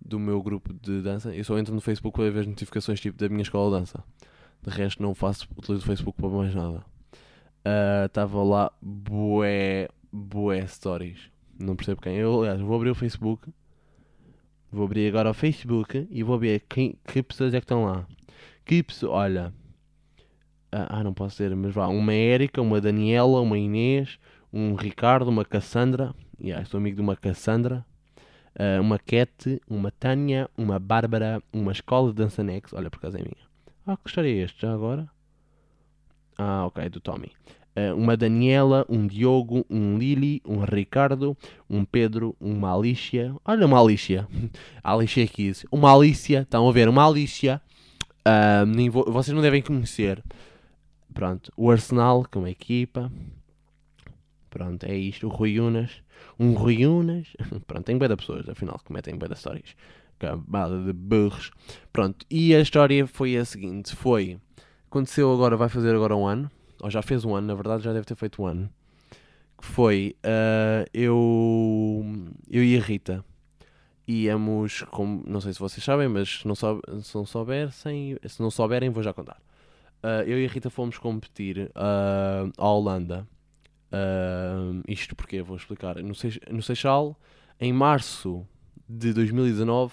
do 0.00 0.16
meu 0.16 0.40
grupo 0.40 0.72
de 0.72 1.02
dança, 1.02 1.34
eu 1.34 1.44
só 1.44 1.58
entro 1.58 1.74
no 1.74 1.80
Facebook 1.80 2.16
para 2.16 2.30
ver 2.30 2.40
as 2.40 2.46
notificações 2.46 3.00
tipo 3.00 3.18
da 3.18 3.28
minha 3.28 3.42
escola 3.42 3.74
de 3.74 3.80
dança. 3.80 4.04
De 4.62 4.70
resto, 4.70 5.02
não 5.02 5.12
faço, 5.12 5.48
utilizo 5.56 5.82
o 5.82 5.86
Facebook 5.86 6.20
para 6.20 6.28
mais 6.30 6.54
nada. 6.54 6.84
Estava 8.06 8.42
lá 8.44 8.72
bué, 8.80 9.88
bué 10.12 10.64
stories. 10.66 11.30
Não 11.58 11.74
percebo 11.74 12.00
quem. 12.00 12.16
Eu, 12.16 12.40
aliás, 12.40 12.60
vou 12.60 12.76
abrir 12.76 12.90
o 12.90 12.94
Facebook. 12.94 13.52
Vou 14.70 14.84
abrir 14.84 15.08
agora 15.08 15.30
o 15.30 15.34
Facebook 15.34 16.06
e 16.10 16.22
vou 16.22 16.38
ver 16.38 16.64
quem, 16.68 16.96
que 17.04 17.22
pessoas 17.22 17.52
é 17.54 17.60
que 17.60 17.64
estão 17.64 17.84
lá. 17.84 18.06
Que 18.64 18.82
pessoa, 18.84 19.16
olha. 19.16 19.52
Ah, 20.70 20.98
ah, 20.98 21.04
não 21.04 21.12
posso 21.12 21.36
ser, 21.36 21.54
mas 21.54 21.74
vá. 21.74 21.88
Uma 21.88 22.14
Érica, 22.14 22.62
uma 22.62 22.80
Daniela, 22.80 23.40
uma 23.40 23.58
Inês, 23.58 24.18
um 24.52 24.74
Ricardo, 24.74 25.28
uma 25.28 25.44
Cassandra. 25.44 26.14
Yeah, 26.40 26.64
sou 26.66 26.78
amigo 26.78 26.96
de 26.96 27.02
uma 27.02 27.16
Cassandra. 27.16 27.84
ah, 28.58 28.80
uma 28.80 28.98
Cat, 28.98 29.60
uma 29.68 29.90
Tânia, 29.90 30.48
uma 30.56 30.78
Bárbara, 30.78 31.42
uma 31.52 31.72
escola 31.72 32.10
de 32.10 32.16
dança 32.16 32.42
Nex. 32.42 32.72
Olha, 32.72 32.90
por 32.90 32.98
acaso 32.98 33.16
é 33.16 33.20
minha. 33.20 33.50
Ah, 33.86 33.96
que 33.96 34.08
história 34.08 34.28
é 34.28 34.42
este 34.44 34.62
já 34.62 34.72
agora? 34.72 35.08
Ah, 36.38 36.66
ok, 36.66 36.88
do 36.88 37.00
Tommy. 37.00 37.30
Uh, 37.74 37.96
uma 37.96 38.18
Daniela, 38.18 38.84
um 38.86 39.06
Diogo, 39.06 39.64
um 39.70 39.96
Lili, 39.96 40.42
um 40.46 40.58
Ricardo, 40.62 41.34
um 41.70 41.86
Pedro, 41.86 42.36
uma 42.38 42.74
Alicia. 42.76 43.34
Olha, 43.44 43.64
uma 43.64 43.80
Alicia. 43.80 44.28
A 44.84 44.92
Alicia 44.94 45.24
aqui. 45.24 45.50
Uma 45.70 45.94
Alicia. 45.94 46.42
Estão 46.42 46.68
a 46.68 46.72
ver? 46.72 46.86
Uma 46.88 47.08
Alicia. 47.08 47.62
Uh, 48.28 48.90
vou- 48.90 49.10
vocês 49.10 49.34
não 49.34 49.40
devem 49.42 49.62
conhecer. 49.62 50.22
Pronto. 51.14 51.50
O 51.56 51.70
Arsenal, 51.70 52.26
como 52.30 52.46
equipa. 52.46 53.10
Pronto, 54.52 54.84
é 54.84 54.94
isto. 54.94 55.26
O 55.26 55.30
Rui 55.30 55.58
Unas. 55.58 56.02
Um 56.38 56.52
Rui 56.52 56.84
Unas. 56.84 57.26
Pronto, 57.66 57.84
tem 57.86 57.96
bué 57.96 58.14
pessoas, 58.14 58.46
afinal, 58.50 58.78
que 58.84 58.92
metem 58.92 59.16
bué 59.16 59.26
histórias. 59.32 59.74
Camada 60.18 60.78
de 60.78 60.92
burros. 60.92 61.50
Pronto, 61.90 62.26
e 62.30 62.54
a 62.54 62.60
história 62.60 63.06
foi 63.06 63.36
a 63.38 63.46
seguinte. 63.46 63.96
Foi... 63.96 64.38
Aconteceu 64.88 65.32
agora, 65.32 65.56
vai 65.56 65.70
fazer 65.70 65.94
agora 65.94 66.14
um 66.14 66.26
ano. 66.26 66.50
Ou 66.82 66.90
já 66.90 67.00
fez 67.00 67.24
um 67.24 67.34
ano, 67.34 67.46
na 67.46 67.54
verdade 67.54 67.82
já 67.82 67.94
deve 67.94 68.04
ter 68.04 68.14
feito 68.14 68.42
um 68.42 68.46
ano. 68.46 68.70
Que 69.58 69.64
foi... 69.64 70.14
ah, 70.22 70.84
eu... 70.92 72.04
Eu 72.50 72.62
e 72.62 72.76
a 72.76 72.80
Rita 72.80 73.24
íamos, 74.06 74.82
como, 74.90 75.22
não 75.26 75.40
sei 75.40 75.54
se 75.54 75.60
vocês 75.60 75.82
sabem, 75.82 76.08
mas 76.08 76.40
se 76.40 76.46
não, 76.46 76.54
sou, 76.54 76.82
se 77.02 77.14
não 77.14 77.24
souberem, 77.24 77.70
se 77.70 78.42
não 78.42 78.50
souberem, 78.50 78.90
vou 78.90 79.02
já 79.02 79.14
contar. 79.14 79.40
Ah, 80.02 80.22
eu 80.26 80.38
e 80.38 80.44
a 80.44 80.48
Rita 80.48 80.68
fomos 80.68 80.98
competir 80.98 81.70
ah, 81.74 82.46
à 82.58 82.68
Holanda. 82.68 83.26
Ah, 83.92 84.72
isto 84.88 85.14
porque 85.14 85.42
vou 85.42 85.56
explicar. 85.56 85.96
No, 86.02 86.14
Seix- 86.14 86.38
no 86.50 86.62
Seixal, 86.62 87.16
em 87.60 87.72
março 87.72 88.46
de 88.88 89.12
2019, 89.12 89.92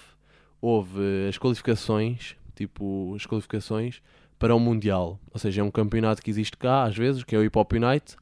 houve 0.60 1.00
as 1.28 1.38
qualificações, 1.38 2.34
tipo, 2.54 3.12
as 3.14 3.26
qualificações 3.26 4.00
para 4.38 4.54
o 4.54 4.58
Mundial. 4.60 5.18
Ou 5.32 5.38
seja, 5.38 5.60
é 5.60 5.64
um 5.64 5.70
campeonato 5.70 6.22
que 6.22 6.30
existe 6.30 6.56
cá, 6.56 6.84
às 6.84 6.96
vezes, 6.96 7.22
que 7.24 7.34
é 7.36 7.38
o 7.38 7.44
Hip 7.44 7.58
Hop 7.58 7.72
Unite, 7.72 8.16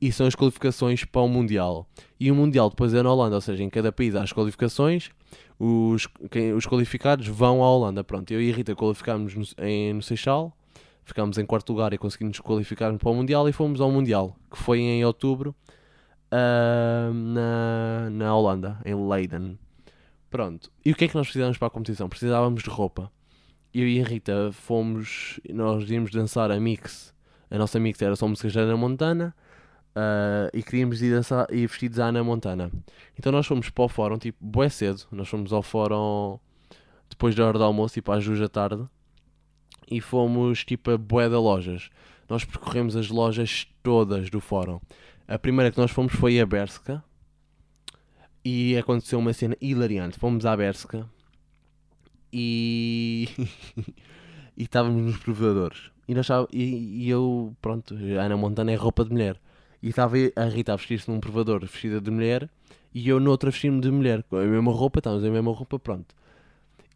e 0.00 0.10
são 0.10 0.26
as 0.26 0.34
qualificações 0.34 1.04
para 1.04 1.20
o 1.20 1.28
Mundial. 1.28 1.86
E 2.18 2.30
o 2.30 2.34
Mundial 2.34 2.68
depois 2.70 2.92
é 2.94 3.02
na 3.02 3.12
Holanda, 3.12 3.36
ou 3.36 3.40
seja, 3.40 3.62
em 3.62 3.70
cada 3.70 3.92
país 3.92 4.16
há 4.16 4.22
as 4.22 4.32
qualificações, 4.32 5.10
os, 5.58 6.08
quem- 6.30 6.52
os 6.54 6.66
qualificados 6.66 7.26
vão 7.28 7.62
à 7.62 7.70
Holanda. 7.70 8.02
Pronto, 8.02 8.30
eu 8.32 8.40
e 8.42 8.50
a 8.50 8.54
Rita 8.54 8.74
qualificámos 8.74 9.34
no, 9.34 9.44
em, 9.64 9.92
no 9.94 10.02
Seixal, 10.02 10.56
ficámos 11.04 11.38
em 11.38 11.46
quarto 11.46 11.72
lugar 11.72 11.92
e 11.92 11.98
conseguimos 11.98 12.38
qualificar 12.40 12.96
para 12.96 13.10
o 13.10 13.14
Mundial 13.14 13.48
e 13.48 13.52
fomos 13.52 13.80
ao 13.80 13.90
Mundial, 13.90 14.36
que 14.50 14.58
foi 14.58 14.80
em 14.80 15.04
outubro, 15.04 15.54
ah, 16.30 17.10
na, 17.12 18.10
na 18.10 18.36
Holanda, 18.36 18.78
em 18.84 18.94
Leiden. 18.94 19.58
Pronto, 20.30 20.70
e 20.84 20.92
o 20.92 20.94
que 20.94 21.04
é 21.04 21.08
que 21.08 21.14
nós 21.14 21.26
precisávamos 21.26 21.58
para 21.58 21.68
a 21.68 21.70
competição? 21.70 22.08
Precisávamos 22.08 22.62
de 22.62 22.70
roupa. 22.70 23.10
Eu 23.74 23.86
e 23.86 24.00
a 24.00 24.04
Rita 24.04 24.50
fomos, 24.52 25.40
nós 25.50 25.88
íamos 25.90 26.10
dançar 26.10 26.50
a 26.50 26.60
mix, 26.60 27.14
a 27.50 27.58
nossa 27.58 27.78
mix 27.78 28.00
era 28.00 28.16
só 28.16 28.26
músicas 28.26 28.52
da 28.54 28.62
Ana 28.62 28.76
Montana, 28.76 29.34
ah, 29.94 30.48
e 30.52 30.62
queríamos 30.62 31.02
ir 31.02 31.10
dançar 31.10 31.46
e 31.50 31.66
vestidos 31.66 31.98
à 31.98 32.06
Ana 32.06 32.24
Montana. 32.24 32.70
Então 33.18 33.30
nós 33.30 33.46
fomos 33.46 33.68
para 33.70 33.84
o 33.84 33.88
fórum, 33.88 34.18
tipo, 34.18 34.38
bué 34.40 34.68
cedo. 34.68 35.02
Nós 35.12 35.28
fomos 35.28 35.52
ao 35.52 35.62
fórum 35.62 36.38
depois 37.08 37.34
da 37.34 37.46
hora 37.46 37.58
do 37.58 37.64
almoço, 37.64 37.94
tipo 37.94 38.10
às 38.12 38.24
duas 38.24 38.40
da 38.40 38.48
tarde. 38.48 38.84
E 39.90 40.00
fomos, 40.00 40.64
tipo, 40.64 40.90
a 40.90 40.98
bué 40.98 41.28
de 41.28 41.36
lojas. 41.36 41.90
Nós 42.28 42.44
percorremos 42.44 42.96
as 42.96 43.08
lojas 43.08 43.66
todas 43.82 44.30
do 44.30 44.40
fórum. 44.40 44.80
A 45.28 45.38
primeira 45.38 45.70
que 45.70 45.78
nós 45.78 45.90
fomos 45.90 46.12
foi 46.12 46.40
a 46.40 46.46
Berska. 46.46 47.02
E 48.44 48.76
aconteceu 48.76 49.18
uma 49.18 49.32
cena 49.32 49.56
hilariante. 49.60 50.18
Fomos 50.18 50.46
à 50.46 50.56
Berska. 50.56 51.08
E... 52.32 53.28
e 54.56 54.62
estávamos 54.62 55.02
nos 55.02 55.16
provadores. 55.18 55.90
E, 56.08 56.14
nós, 56.14 56.28
e, 56.52 57.04
e 57.04 57.10
eu, 57.10 57.54
pronto, 57.60 57.94
Ana 57.94 58.36
Montana 58.36 58.72
é 58.72 58.74
roupa 58.74 59.04
de 59.04 59.12
mulher. 59.12 59.40
E 59.82 59.88
estava 59.88 60.16
a 60.36 60.44
Rita 60.44 60.72
a 60.72 60.76
vestir-se 60.76 61.10
num 61.10 61.20
provador 61.20 61.60
vestida 61.60 62.00
de 62.00 62.10
mulher 62.10 62.48
e 62.94 63.08
eu 63.08 63.18
noutra 63.18 63.48
a 63.48 63.52
vestir-me 63.52 63.80
de 63.80 63.90
mulher. 63.90 64.22
Com 64.24 64.36
a 64.36 64.44
mesma 64.44 64.72
roupa, 64.72 65.00
estávamos 65.00 65.24
a 65.24 65.30
mesma 65.30 65.52
roupa, 65.52 65.78
pronto. 65.78 66.14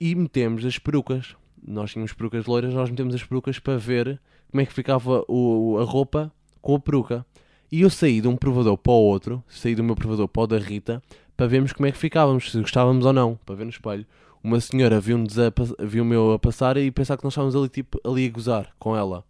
E 0.01 0.15
metemos 0.15 0.65
as 0.65 0.79
perucas. 0.79 1.35
Nós 1.65 1.93
tínhamos 1.93 2.13
perucas 2.13 2.47
loiras, 2.47 2.75
nós 2.75 2.91
metemos 2.91 3.15
as 3.15 3.23
perucas 3.23 3.59
para 3.59 3.77
ver 3.77 4.21
como 4.51 4.61
é 4.61 4.67
que 4.67 4.73
ficava 4.73 5.25
o, 5.29 5.79
a 5.81 5.85
roupa 5.85 6.33
com 6.61 6.75
a 6.75 6.81
peruca. 6.81 7.27
E 7.71 7.83
eu 7.83 7.91
saí 7.91 8.21
de 8.21 8.29
um 8.29 8.37
provador 8.37 8.77
para 8.77 8.93
o 8.93 8.97
outro, 8.97 9.43
saí 9.49 9.75
do 9.75 9.83
meu 9.83 9.97
provador 9.97 10.29
para 10.29 10.43
o 10.43 10.47
da 10.47 10.59
Rita, 10.59 11.03
para 11.37 11.47
vermos 11.47 11.73
como 11.73 11.87
é 11.87 11.93
que 11.93 11.99
ficávamos, 11.99 12.51
se 12.51 12.61
gostávamos 12.61 13.05
ou 13.05 13.13
não, 13.13 13.39
para 13.45 13.55
ver 13.55 13.65
no 13.65 13.71
espelho. 13.71 14.07
Uma 14.43 14.61
senhora 14.61 15.01
viu-me 15.01 16.15
eu 16.15 16.33
a 16.33 16.39
passar 16.39 16.77
e 16.77 16.91
pensar 16.91 17.17
que 17.17 17.25
nós 17.25 17.33
estávamos 17.33 17.57
ali, 17.57 17.69
tipo, 17.69 18.01
ali 18.05 18.27
a 18.27 18.31
gozar 18.31 18.71
com 18.79 18.97
ela. 18.97 19.25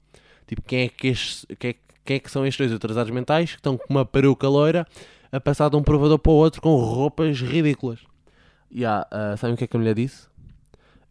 Tipo, 0.47 0.63
quem 0.63 0.81
é 0.81 0.89
que, 0.89 1.13
quem 1.59 1.71
é, 1.71 1.75
quem 2.05 2.17
é 2.17 2.19
que 2.21 2.31
são 2.31 2.47
estes 2.47 2.67
dois 2.67 2.77
atrasados 2.77 3.11
mentais 3.11 3.53
que 3.53 3.57
estão 3.57 3.79
com 3.79 3.87
uma 3.89 4.05
peruca 4.05 4.47
loira 4.49 4.87
a 5.33 5.41
passar 5.41 5.71
de 5.71 5.77
um 5.77 5.83
provador 5.83 6.19
para 6.19 6.31
o 6.31 6.35
outro 6.35 6.61
com 6.61 6.77
roupas 6.77 7.41
ridículas? 7.41 8.01
E 8.71 8.85
ah, 8.85 9.07
ah, 9.11 9.37
sabem 9.37 9.55
o 9.55 9.57
que 9.57 9.65
é 9.65 9.67
que 9.67 9.77
a 9.77 9.81
mulher 9.81 9.95
disse? 9.95 10.29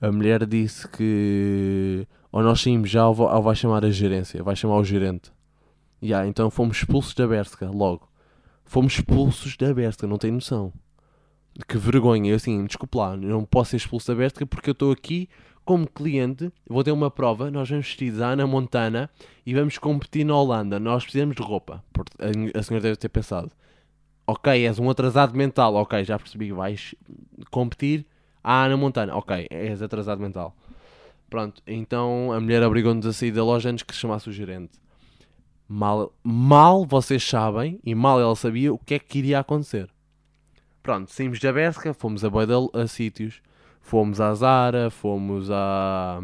A 0.02 0.12
mulher 0.12 0.46
disse 0.46 0.88
que 0.88 2.08
ou 2.32 2.44
nós 2.44 2.62
saímos 2.62 2.90
já 2.90 3.08
ou 3.08 3.18
ou 3.20 3.42
vai 3.42 3.56
chamar 3.56 3.86
a 3.86 3.90
gerência, 3.90 4.44
vai 4.44 4.56
chamar 4.56 4.78
o 4.78 4.84
gerente. 4.84 5.32
E 6.02 6.14
ah, 6.14 6.28
então 6.28 6.50
fomos 6.50 6.78
expulsos 6.78 7.14
da 7.14 7.28
Berska 7.28 7.70
logo. 7.70 8.10
Fomos 8.66 8.94
expulsos 8.94 9.56
da 9.58 9.74
Berska, 9.74 10.06
não 10.06 10.18
tem 10.18 10.32
noção. 10.32 10.74
Que 11.68 11.78
vergonha, 11.78 12.32
eu 12.32 12.36
assim, 12.36 12.66
desculpe 12.66 12.98
lá, 12.98 13.16
não 13.16 13.46
posso 13.46 13.72
ser 13.72 13.78
expulso 13.78 14.08
da 14.08 14.16
Berska 14.16 14.46
porque 14.46 14.70
eu 14.70 14.74
estou 14.74 14.92
aqui 14.92 15.30
como 15.64 15.88
cliente, 15.88 16.52
vou 16.70 16.84
ter 16.84 16.92
uma 16.92 17.10
prova, 17.10 17.50
nós 17.50 17.70
vamos 17.70 17.98
à 18.22 18.28
Ana 18.28 18.46
Montana 18.46 19.10
e 19.46 19.54
vamos 19.54 19.78
competir 19.80 20.24
na 20.24 20.36
Holanda. 20.36 20.80
Nós 20.80 21.04
precisamos 21.04 21.36
de 21.36 21.42
roupa. 21.42 21.84
A 22.54 22.62
senhora 22.62 22.84
deve 22.84 22.98
ter 22.98 23.10
pensado: 23.10 23.52
ok, 24.28 24.66
és 24.66 24.78
um 24.78 24.90
atrasado 24.90 25.36
mental, 25.36 25.74
ok, 25.76 26.04
já 26.04 26.20
percebi, 26.20 26.52
vais 26.52 26.94
competir 27.50 28.06
à 28.48 28.64
Ana 28.66 28.78
Montana, 28.78 29.16
ok, 29.16 29.48
és 29.50 29.82
atrasado 29.82 30.22
mental. 30.22 30.56
Pronto, 31.30 31.64
então 31.66 32.32
a 32.32 32.40
mulher 32.40 32.62
obrigou-nos 32.62 33.06
a 33.08 33.12
sair 33.12 33.32
da 33.32 33.44
loja 33.44 33.72
antes 33.72 33.82
que 33.84 33.94
se 33.94 34.00
chamasse 34.00 34.30
o 34.30 34.32
gerente. 34.32 34.74
Mal, 35.68 36.14
mal 36.24 36.86
vocês 36.86 37.24
sabem 37.28 37.80
e 37.84 37.96
mal 37.96 38.22
ela 38.22 38.36
sabia 38.36 38.72
o 38.72 38.78
que 38.78 38.94
é 38.94 39.00
que 39.00 39.18
iria 39.18 39.40
acontecer. 39.40 39.90
Pronto, 40.84 41.12
saímos 41.12 41.40
da 41.40 41.52
Berska, 41.52 41.92
fomos 41.96 42.24
a, 42.24 42.30
de- 42.30 42.80
a 42.80 42.86
sítios, 42.86 43.42
fomos 43.82 44.22
à 44.22 44.32
Zara, 44.36 44.92
fomos 44.92 45.50
à, 45.50 46.20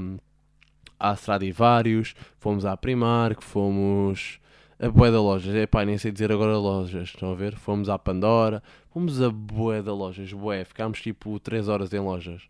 à 1.00 1.14
Stradivarius, 1.16 2.14
fomos 2.38 2.64
à 2.64 2.78
Primark, 2.78 3.42
fomos 3.44 4.40
a 4.82 4.90
bué 4.90 5.12
de 5.12 5.18
lojas, 5.18 5.54
epá, 5.54 5.86
nem 5.86 5.96
sei 6.00 6.12
dizer 6.12 6.32
agora 6.32 6.58
lojas, 6.58 7.10
estão 7.10 7.32
a 7.32 7.36
ver? 7.36 7.56
Fomos 7.56 7.88
à 7.88 8.00
Pandora, 8.00 8.64
fomos 8.90 9.22
a 9.22 9.30
bué 9.30 9.80
de 9.80 9.92
lojas, 9.92 10.34
bué, 10.34 10.66
ficámos 10.66 11.00
tipo 11.00 11.40
3 11.40 11.68
horas 11.68 11.94
em 11.94 12.00
lojas, 12.00 12.42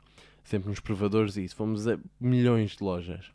sempre 0.41 0.69
nos 0.69 0.79
provadores 0.79 1.35
e 1.35 1.43
isso, 1.43 1.57
fomos 1.57 1.85
a 1.89 1.99
milhões 2.21 2.77
de 2.77 2.83
lojas. 2.85 3.25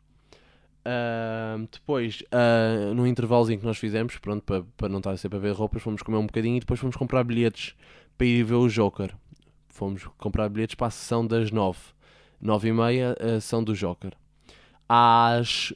Ahm, 0.82 1.66
depois, 1.70 2.22
ah, 2.32 2.94
no 2.94 3.06
intervalozinho 3.06 3.60
que 3.60 3.66
nós 3.66 3.76
fizemos, 3.76 4.16
pronto, 4.16 4.42
para, 4.44 4.64
para 4.78 4.88
não 4.88 4.98
estar 4.98 5.14
sempre 5.18 5.36
a 5.36 5.40
ver 5.42 5.52
roupas, 5.52 5.82
fomos 5.82 6.00
comer 6.00 6.16
um 6.16 6.26
bocadinho 6.26 6.56
e 6.56 6.60
depois 6.60 6.80
fomos 6.80 6.96
comprar 6.96 7.22
bilhetes 7.22 7.74
para 8.16 8.26
ir 8.26 8.44
ver 8.44 8.54
o 8.54 8.66
Joker. 8.66 9.14
Fomos 9.68 10.06
comprar 10.16 10.48
bilhetes 10.48 10.74
para 10.74 10.86
a 10.86 10.90
sessão 10.90 11.26
das 11.26 11.50
9. 11.50 11.78
9 12.40 12.68
e 12.68 12.72
meia, 12.72 13.16
a 13.20 13.40
sessão 13.40 13.62
do 13.62 13.74
Joker. 13.74 14.12
Às 14.88 15.74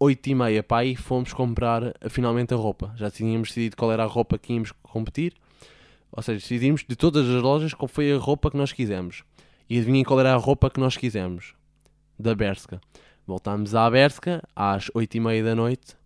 8 0.00 0.30
e 0.30 0.34
meia, 0.34 0.62
para 0.62 0.78
aí, 0.78 0.94
fomos 0.94 1.32
comprar 1.32 1.94
ah, 2.00 2.08
finalmente 2.08 2.54
a 2.54 2.56
roupa. 2.56 2.92
Já 2.96 3.10
tínhamos 3.10 3.48
decidido 3.48 3.76
qual 3.76 3.90
era 3.90 4.04
a 4.04 4.06
roupa 4.06 4.38
que 4.38 4.52
íamos 4.52 4.72
competir. 4.82 5.34
Ou 6.12 6.22
seja, 6.22 6.38
decidimos 6.38 6.84
de 6.88 6.94
todas 6.94 7.28
as 7.28 7.42
lojas 7.42 7.74
qual 7.74 7.88
foi 7.88 8.12
a 8.12 8.16
roupa 8.16 8.50
que 8.50 8.56
nós 8.56 8.72
quisemos. 8.72 9.24
E 9.68 9.76
adivinhem 9.76 10.04
qual 10.04 10.20
era 10.20 10.32
a 10.32 10.36
roupa 10.36 10.70
que 10.70 10.78
nós 10.78 10.96
quisemos. 10.96 11.54
Da 12.18 12.34
Berska. 12.34 12.80
Voltámos 13.26 13.74
à 13.74 13.90
Berska 13.90 14.42
às 14.54 14.88
8 14.94 15.16
e 15.16 15.20
meia 15.20 15.44
da 15.44 15.54
noite. 15.54 15.96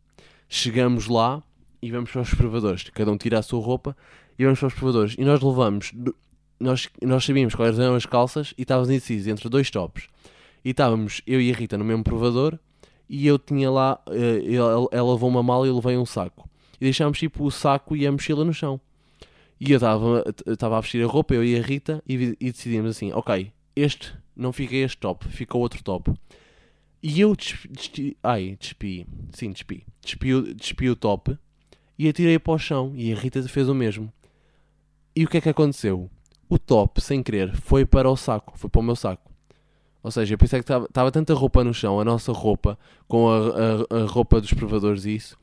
Chegamos 0.48 1.06
lá 1.06 1.42
e 1.80 1.90
vamos 1.90 2.10
para 2.10 2.22
os 2.22 2.34
provadores. 2.34 2.88
Cada 2.90 3.12
um 3.12 3.16
tira 3.18 3.38
a 3.38 3.42
sua 3.42 3.60
roupa 3.62 3.96
e 4.38 4.44
vamos 4.44 4.58
para 4.58 4.68
os 4.68 4.74
provadores. 4.74 5.14
E 5.18 5.24
nós 5.24 5.40
levamos. 5.40 5.92
Nós, 6.58 6.88
nós 7.02 7.24
sabíamos 7.24 7.54
quais 7.54 7.78
eram 7.78 7.94
as 7.94 8.06
calças 8.06 8.54
e 8.56 8.62
estávamos 8.62 8.88
indecisos 8.88 9.26
entre 9.26 9.48
dois 9.48 9.70
tops. 9.70 10.08
E 10.64 10.70
estávamos 10.70 11.20
eu 11.26 11.40
e 11.40 11.52
a 11.52 11.54
Rita 11.54 11.76
no 11.76 11.84
mesmo 11.84 12.02
provador 12.02 12.58
e 13.14 13.26
eu 13.26 13.38
tinha 13.38 13.70
lá. 13.70 14.00
eh, 14.08 14.54
ela, 14.54 14.88
ela 14.90 15.12
levou 15.12 15.28
uma 15.28 15.42
mala 15.42 15.66
e 15.66 15.68
eu 15.68 15.74
levei 15.76 15.98
um 15.98 16.06
saco. 16.06 16.48
E 16.80 16.84
deixámos 16.84 17.18
tipo 17.18 17.44
o 17.44 17.50
saco 17.50 17.94
e 17.94 18.06
a 18.06 18.10
mochila 18.10 18.42
no 18.42 18.54
chão. 18.54 18.80
E 19.60 19.70
eu 19.70 19.76
estava 19.76 20.78
a 20.78 20.80
vestir 20.80 21.04
a 21.04 21.06
roupa, 21.06 21.34
eu 21.34 21.44
e 21.44 21.54
a 21.56 21.62
Rita, 21.62 22.02
e, 22.08 22.36
e 22.40 22.50
decidimos 22.50 22.90
assim: 22.92 23.12
ok, 23.12 23.52
este 23.76 24.14
não 24.34 24.50
fica 24.50 24.74
este 24.74 24.96
top, 24.96 25.28
fica 25.28 25.58
outro 25.58 25.84
top. 25.84 26.10
E 27.02 27.20
eu 27.20 27.36
despi, 27.36 27.68
despi- 27.68 28.16
ai, 28.22 28.56
despi, 28.58 29.06
sim, 29.32 29.50
despi, 29.52 29.84
despi, 30.00 30.54
despi 30.54 30.88
o 30.88 30.96
top 30.96 31.36
e 31.98 32.08
atirei 32.08 32.38
para 32.38 32.54
o 32.54 32.58
chão. 32.58 32.92
E 32.96 33.12
a 33.12 33.16
Rita 33.16 33.42
fez 33.42 33.68
o 33.68 33.74
mesmo. 33.74 34.10
E 35.14 35.24
o 35.24 35.28
que 35.28 35.36
é 35.36 35.40
que 35.40 35.48
aconteceu? 35.50 36.08
O 36.48 36.58
top, 36.58 37.00
sem 37.00 37.22
querer, 37.22 37.54
foi 37.56 37.84
para 37.84 38.10
o 38.10 38.16
saco, 38.16 38.56
foi 38.56 38.70
para 38.70 38.80
o 38.80 38.84
meu 38.84 38.96
saco. 38.96 39.30
Ou 40.02 40.10
seja, 40.10 40.34
eu 40.34 40.38
pensei 40.38 40.60
que 40.62 40.72
estava- 40.72 41.10
tanta 41.12 41.32
roupa 41.34 41.62
no 41.62 41.72
chão, 41.72 42.00
a 42.00 42.04
nossa 42.04 42.32
roupa, 42.32 42.76
com 43.06 43.28
a, 43.30 43.96
a- 43.98 44.02
a 44.02 44.06
roupa 44.06 44.40
dos 44.40 44.52
provadores 44.52 45.04
e 45.04 45.14
isso, 45.14 45.36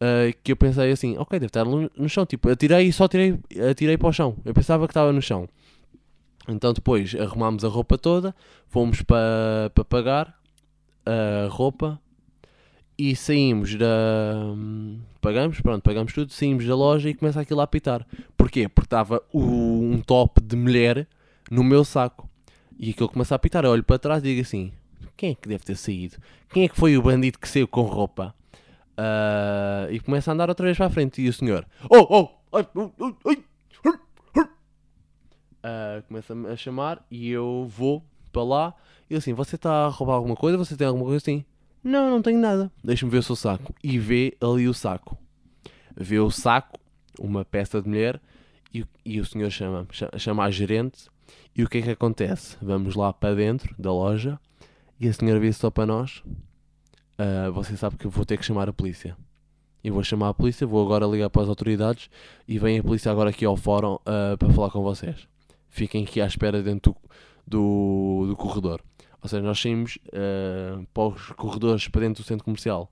ah, 0.00 0.32
que 0.42 0.50
eu 0.52 0.56
pensei 0.56 0.90
assim, 0.90 1.16
ok, 1.18 1.38
deve 1.38 1.46
estar 1.50 1.64
no, 1.64 1.88
no 1.96 2.08
chão. 2.08 2.26
Tipo, 2.26 2.48
atirei 2.50 2.88
e 2.88 2.92
só 2.92 3.06
tirei, 3.06 3.38
atirei 3.70 3.96
para 3.96 4.08
o 4.08 4.12
chão. 4.12 4.36
Eu 4.44 4.52
pensava 4.52 4.86
que 4.86 4.90
estava 4.90 5.12
no 5.12 5.22
chão. 5.22 5.48
Então 6.48 6.72
depois 6.72 7.14
arrumámos 7.14 7.64
a 7.64 7.68
roupa 7.68 7.96
toda, 7.96 8.34
fomos 8.66 9.00
para 9.02 9.70
pa 9.74 9.84
pagar 9.84 10.36
a 11.06 11.46
roupa 11.48 12.00
e 12.98 13.14
saímos 13.14 13.76
da. 13.76 13.86
Pagamos, 15.20 15.60
pronto, 15.60 15.82
pagamos 15.82 16.12
tudo, 16.12 16.32
saímos 16.32 16.66
da 16.66 16.74
loja 16.74 17.08
e 17.08 17.14
começa 17.14 17.40
aquilo 17.40 17.60
a 17.60 17.64
apitar. 17.64 18.04
Porquê? 18.36 18.68
Porque 18.68 18.86
estava 18.86 19.22
um 19.32 20.00
top 20.04 20.40
de 20.40 20.56
mulher 20.56 21.06
no 21.48 21.62
meu 21.62 21.84
saco. 21.84 22.28
E 22.78 22.90
aquilo 22.90 23.08
começa 23.08 23.34
a 23.34 23.36
apitar. 23.36 23.64
Eu 23.64 23.70
olho 23.70 23.84
para 23.84 23.98
trás 23.98 24.22
e 24.22 24.26
digo 24.26 24.40
assim: 24.42 24.72
quem 25.16 25.30
é 25.30 25.34
que 25.34 25.48
deve 25.48 25.64
ter 25.64 25.76
saído? 25.76 26.16
Quem 26.50 26.64
é 26.64 26.68
que 26.68 26.76
foi 26.76 26.96
o 26.96 27.02
bandido 27.02 27.38
que 27.38 27.48
saiu 27.48 27.68
com 27.68 27.82
roupa? 27.82 28.34
Ah, 28.96 29.86
e 29.90 29.98
começa 30.00 30.30
a 30.30 30.34
andar 30.34 30.48
outra 30.48 30.66
vez 30.66 30.76
para 30.76 30.86
a 30.86 30.90
frente. 30.90 31.20
E 31.22 31.28
o 31.28 31.32
senhor: 31.32 31.66
Oh, 31.90 32.06
oh, 32.52 32.56
ai, 32.56 32.66
hur." 32.74 33.98
Ah, 35.62 36.02
começa-me 36.08 36.48
a 36.48 36.56
chamar 36.56 37.04
e 37.10 37.30
eu 37.30 37.66
vou 37.68 38.04
para 38.32 38.42
lá. 38.42 38.74
E 39.08 39.14
assim: 39.14 39.32
Você 39.34 39.56
está 39.56 39.84
a 39.86 39.88
roubar 39.88 40.14
alguma 40.14 40.36
coisa? 40.36 40.58
Você 40.58 40.76
tem 40.76 40.86
alguma 40.86 41.04
coisa 41.04 41.18
assim? 41.18 41.44
Não, 41.84 42.10
não 42.10 42.22
tenho 42.22 42.38
nada. 42.38 42.70
Deixa-me 42.82 43.10
ver 43.10 43.18
o 43.18 43.22
seu 43.22 43.36
saco. 43.36 43.74
E 43.82 43.98
vê 43.98 44.36
ali 44.40 44.68
o 44.68 44.74
saco. 44.74 45.16
Vê 45.96 46.18
o 46.18 46.30
saco, 46.30 46.78
uma 47.18 47.44
peça 47.44 47.82
de 47.82 47.88
mulher, 47.88 48.20
e, 48.72 48.84
e 49.04 49.20
o 49.20 49.24
senhor 49.26 49.50
chama, 49.50 49.86
cha- 49.90 50.10
chama 50.16 50.44
a 50.44 50.50
gerente. 50.50 51.10
E 51.54 51.62
o 51.62 51.68
que 51.68 51.78
é 51.78 51.82
que 51.82 51.90
acontece? 51.90 52.56
Vamos 52.62 52.94
lá 52.94 53.12
para 53.12 53.34
dentro 53.34 53.74
da 53.78 53.92
loja 53.92 54.38
e 54.98 55.08
a 55.08 55.12
senhora 55.12 55.38
vê 55.40 55.52
só 55.52 55.70
para 55.70 55.86
nós. 55.86 56.22
"Ah, 57.18 57.50
você 57.50 57.76
sabe 57.76 57.96
que 57.96 58.06
eu 58.06 58.10
vou 58.10 58.24
ter 58.24 58.38
que 58.38 58.44
chamar 58.44 58.68
a 58.68 58.72
polícia. 58.72 59.16
Eu 59.84 59.92
vou 59.94 60.02
chamar 60.04 60.28
a 60.30 60.34
polícia, 60.34 60.66
vou 60.66 60.84
agora 60.84 61.06
ligar 61.06 61.28
para 61.28 61.42
as 61.42 61.48
autoridades 61.48 62.08
e 62.46 62.58
vem 62.58 62.78
a 62.78 62.82
polícia 62.82 63.10
agora 63.10 63.30
aqui 63.30 63.44
ao 63.44 63.56
fórum 63.56 63.98
ah, 64.06 64.36
para 64.38 64.50
falar 64.50 64.70
com 64.70 64.82
vocês. 64.82 65.28
Fiquem 65.68 66.04
aqui 66.04 66.20
à 66.20 66.26
espera 66.26 66.62
dentro 66.62 66.94
do, 67.46 68.22
do, 68.24 68.26
do 68.28 68.36
corredor. 68.36 68.80
Ou 69.20 69.28
seja, 69.28 69.42
nós 69.42 69.60
saímos 69.60 69.98
ah, 70.12 70.82
para 70.94 71.02
os 71.04 71.26
corredores 71.32 71.88
para 71.88 72.02
dentro 72.02 72.22
do 72.22 72.26
centro 72.26 72.44
comercial. 72.44 72.90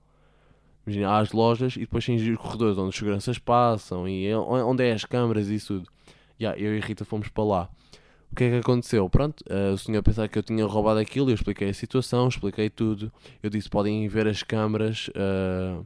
Imagina, 0.85 1.09
há 1.09 1.19
as 1.19 1.31
lojas 1.31 1.75
e 1.75 1.81
depois 1.81 2.05
tens 2.05 2.21
os 2.21 2.37
corredores 2.37 2.77
onde 2.77 2.89
os 2.89 2.95
seguranças 2.95 3.37
passam 3.37 4.07
e 4.07 4.33
onde 4.33 4.83
é 4.83 4.91
as 4.93 5.05
câmaras 5.05 5.47
e 5.47 5.55
isso 5.55 5.75
tudo. 5.75 5.91
Yeah, 6.39 6.59
eu 6.59 6.75
e 6.75 6.81
a 6.81 6.85
Rita 6.85 7.05
fomos 7.05 7.27
para 7.29 7.43
lá. 7.43 7.69
O 8.31 8.35
que 8.35 8.45
é 8.45 8.49
que 8.49 8.55
aconteceu? 8.57 9.09
Pronto, 9.09 9.43
eh, 9.49 9.71
o 9.71 9.77
senhor 9.77 10.01
pensava 10.01 10.27
que 10.27 10.37
eu 10.39 10.43
tinha 10.43 10.65
roubado 10.65 10.99
aquilo, 10.99 11.29
eu 11.29 11.35
expliquei 11.35 11.69
a 11.69 11.73
situação, 11.73 12.27
expliquei 12.29 12.69
tudo. 12.69 13.11
Eu 13.43 13.49
disse 13.49 13.69
podem 13.69 14.07
ver 14.07 14.25
as 14.27 14.41
câmaras, 14.41 15.09
eh, 15.13 15.81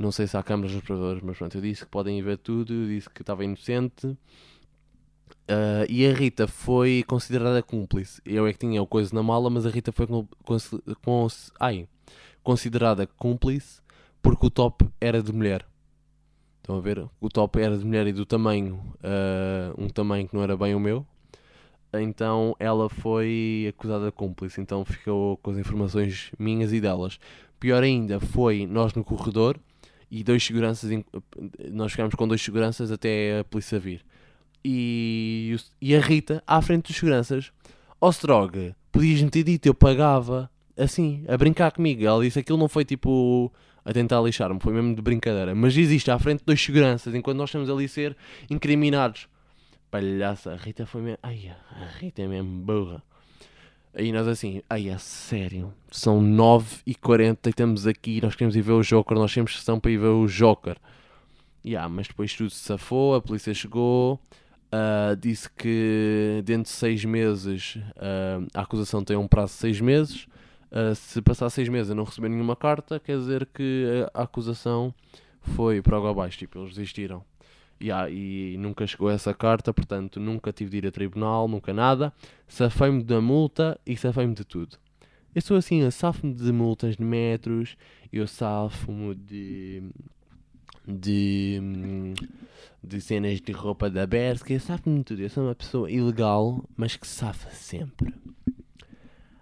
não 0.00 0.10
sei 0.10 0.26
se 0.26 0.36
há 0.36 0.42
câmaras 0.42 0.72
nos 0.74 0.82
provadores, 0.82 1.22
mas 1.22 1.36
pronto, 1.36 1.56
eu 1.56 1.60
disse 1.60 1.84
que 1.84 1.90
podem 1.90 2.22
ver 2.22 2.38
tudo, 2.38 2.72
eu 2.72 2.86
disse 2.88 3.10
que 3.10 3.20
estava 3.22 3.44
inocente. 3.44 4.16
Eh, 5.48 5.86
e 5.88 6.06
a 6.06 6.12
Rita 6.14 6.46
foi 6.46 7.04
considerada 7.06 7.62
cúmplice. 7.62 8.20
Eu 8.24 8.46
é 8.46 8.52
que 8.52 8.58
tinha 8.58 8.82
o 8.82 8.86
coisa 8.86 9.14
na 9.14 9.22
mala, 9.22 9.50
mas 9.50 9.66
a 9.66 9.70
Rita 9.70 9.92
foi 9.92 10.06
cons- 11.02 11.52
ai, 11.60 11.86
considerada 12.42 13.06
cúmplice 13.06 13.82
porque 14.22 14.46
o 14.46 14.50
top 14.50 14.86
era 15.00 15.22
de 15.22 15.32
mulher. 15.32 15.66
Estão 16.58 16.76
a 16.76 16.80
ver? 16.80 17.06
O 17.20 17.28
top 17.28 17.60
era 17.60 17.76
de 17.76 17.84
mulher 17.84 18.06
e 18.06 18.12
do 18.12 18.24
tamanho, 18.24 18.80
eh, 19.02 19.72
um 19.76 19.88
tamanho 19.88 20.26
que 20.26 20.34
não 20.34 20.42
era 20.42 20.56
bem 20.56 20.74
o 20.74 20.80
meu. 20.80 21.06
Então 22.02 22.54
ela 22.58 22.88
foi 22.88 23.66
acusada 23.68 24.06
de 24.06 24.12
cúmplice. 24.12 24.60
Então 24.60 24.84
ficou 24.84 25.36
com 25.38 25.50
as 25.50 25.58
informações 25.58 26.30
minhas 26.38 26.72
e 26.72 26.80
delas. 26.80 27.18
Pior 27.58 27.82
ainda 27.82 28.20
foi 28.20 28.66
nós 28.66 28.94
no 28.94 29.04
corredor 29.04 29.58
e 30.10 30.22
dois 30.22 30.44
seguranças. 30.44 30.90
Nós 31.70 31.92
ficámos 31.92 32.14
com 32.14 32.28
dois 32.28 32.42
seguranças 32.42 32.90
até 32.90 33.40
a 33.40 33.44
polícia 33.44 33.78
vir. 33.78 34.04
E, 34.64 35.56
e 35.80 35.94
a 35.94 36.00
Rita 36.00 36.42
à 36.46 36.60
frente 36.62 36.88
dos 36.88 36.96
seguranças. 36.96 37.52
Ó 38.00 38.10
Strog, 38.10 38.74
podias-me 38.90 39.30
ter 39.30 39.42
dito, 39.44 39.66
eu 39.66 39.74
pagava. 39.74 40.50
Assim, 40.76 41.24
a 41.28 41.36
brincar 41.36 41.70
comigo. 41.70 42.04
Ela 42.04 42.22
disse 42.24 42.38
aquilo 42.38 42.58
não 42.58 42.68
foi 42.68 42.84
tipo 42.84 43.52
a 43.84 43.92
tentar 43.92 44.20
lixar-me, 44.22 44.58
foi 44.60 44.72
mesmo 44.72 44.94
de 44.94 45.02
brincadeira. 45.02 45.54
Mas 45.54 45.76
existe 45.76 46.10
à 46.10 46.18
frente 46.18 46.42
dois 46.44 46.60
seguranças, 46.60 47.14
enquanto 47.14 47.36
nós 47.36 47.50
estamos 47.50 47.68
ali 47.68 47.84
a 47.84 47.88
ser 47.88 48.16
incriminados. 48.50 49.28
Palhaça, 49.94 50.50
a 50.50 50.56
Rita 50.56 50.84
foi 50.84 51.02
mesmo. 51.02 51.18
Ai, 51.22 51.54
a 51.70 51.86
Rita 52.00 52.20
é 52.20 52.26
mesmo 52.26 52.64
burra. 52.64 53.00
Aí 53.94 54.10
nós 54.10 54.26
assim, 54.26 54.60
ai, 54.68 54.88
é 54.88 54.98
sério, 54.98 55.72
são 55.88 56.20
9h40 56.20 57.38
e 57.46 57.50
estamos 57.50 57.86
aqui, 57.86 58.20
nós 58.20 58.34
queremos 58.34 58.56
ir 58.56 58.60
ver 58.60 58.72
o 58.72 58.82
Joker, 58.82 59.16
nós 59.16 59.32
temos 59.32 59.56
sessão 59.56 59.78
para 59.78 59.92
ir 59.92 59.98
ver 59.98 60.08
o 60.08 60.26
Joker. 60.26 60.76
Yeah, 61.64 61.88
mas 61.88 62.08
depois 62.08 62.34
tudo 62.34 62.50
se 62.50 62.58
safou, 62.58 63.14
a 63.14 63.22
polícia 63.22 63.54
chegou, 63.54 64.18
ah, 64.72 65.14
disse 65.16 65.48
que 65.48 66.42
dentro 66.44 66.64
de 66.64 66.70
6 66.70 67.04
meses 67.04 67.78
ah, 67.94 68.40
a 68.52 68.62
acusação 68.62 69.04
tem 69.04 69.16
um 69.16 69.28
prazo 69.28 69.52
de 69.52 69.58
6 69.60 69.80
meses. 69.80 70.26
ah, 70.72 70.92
se 70.96 71.22
passar 71.22 71.48
6 71.48 71.68
meses 71.68 71.92
e 71.92 71.94
não 71.94 72.02
receber 72.02 72.30
nenhuma 72.30 72.56
carta, 72.56 72.98
quer 72.98 73.16
dizer 73.16 73.46
que 73.54 74.04
a 74.12 74.24
acusação 74.24 74.92
foi 75.40 75.80
para 75.80 75.96
água 75.96 76.10
abaixo, 76.10 76.36
tipo, 76.36 76.58
eles 76.58 76.70
desistiram. 76.74 77.24
Yeah, 77.84 78.08
e 78.08 78.56
nunca 78.56 78.86
chegou 78.86 79.10
essa 79.10 79.34
carta, 79.34 79.70
portanto 79.74 80.18
nunca 80.18 80.50
tive 80.50 80.70
de 80.70 80.76
ir 80.78 80.86
a 80.86 80.90
tribunal, 80.90 81.46
nunca 81.46 81.74
nada. 81.74 82.14
Safei-me 82.48 83.04
da 83.04 83.20
multa 83.20 83.78
e 83.84 83.94
safei-me 83.94 84.34
de 84.34 84.42
tudo. 84.42 84.78
Eu 85.34 85.42
sou 85.42 85.58
assim, 85.58 85.82
eu 85.82 85.90
safo-me 85.90 86.32
de 86.32 86.50
multas 86.50 86.96
de 86.96 87.04
metros, 87.04 87.76
eu 88.10 88.26
safo-me 88.26 89.14
de. 89.14 89.82
de. 90.88 91.60
de 92.82 93.00
cenas 93.02 93.38
de 93.38 93.52
roupa 93.52 93.90
da 93.90 94.06
Berska, 94.06 94.54
eu 94.54 94.60
safo-me 94.60 95.00
de 95.00 95.04
tudo. 95.04 95.20
Eu 95.20 95.28
sou 95.28 95.44
uma 95.44 95.54
pessoa 95.54 95.90
ilegal, 95.90 96.64
mas 96.74 96.96
que 96.96 97.06
safa 97.06 97.50
sempre. 97.50 98.14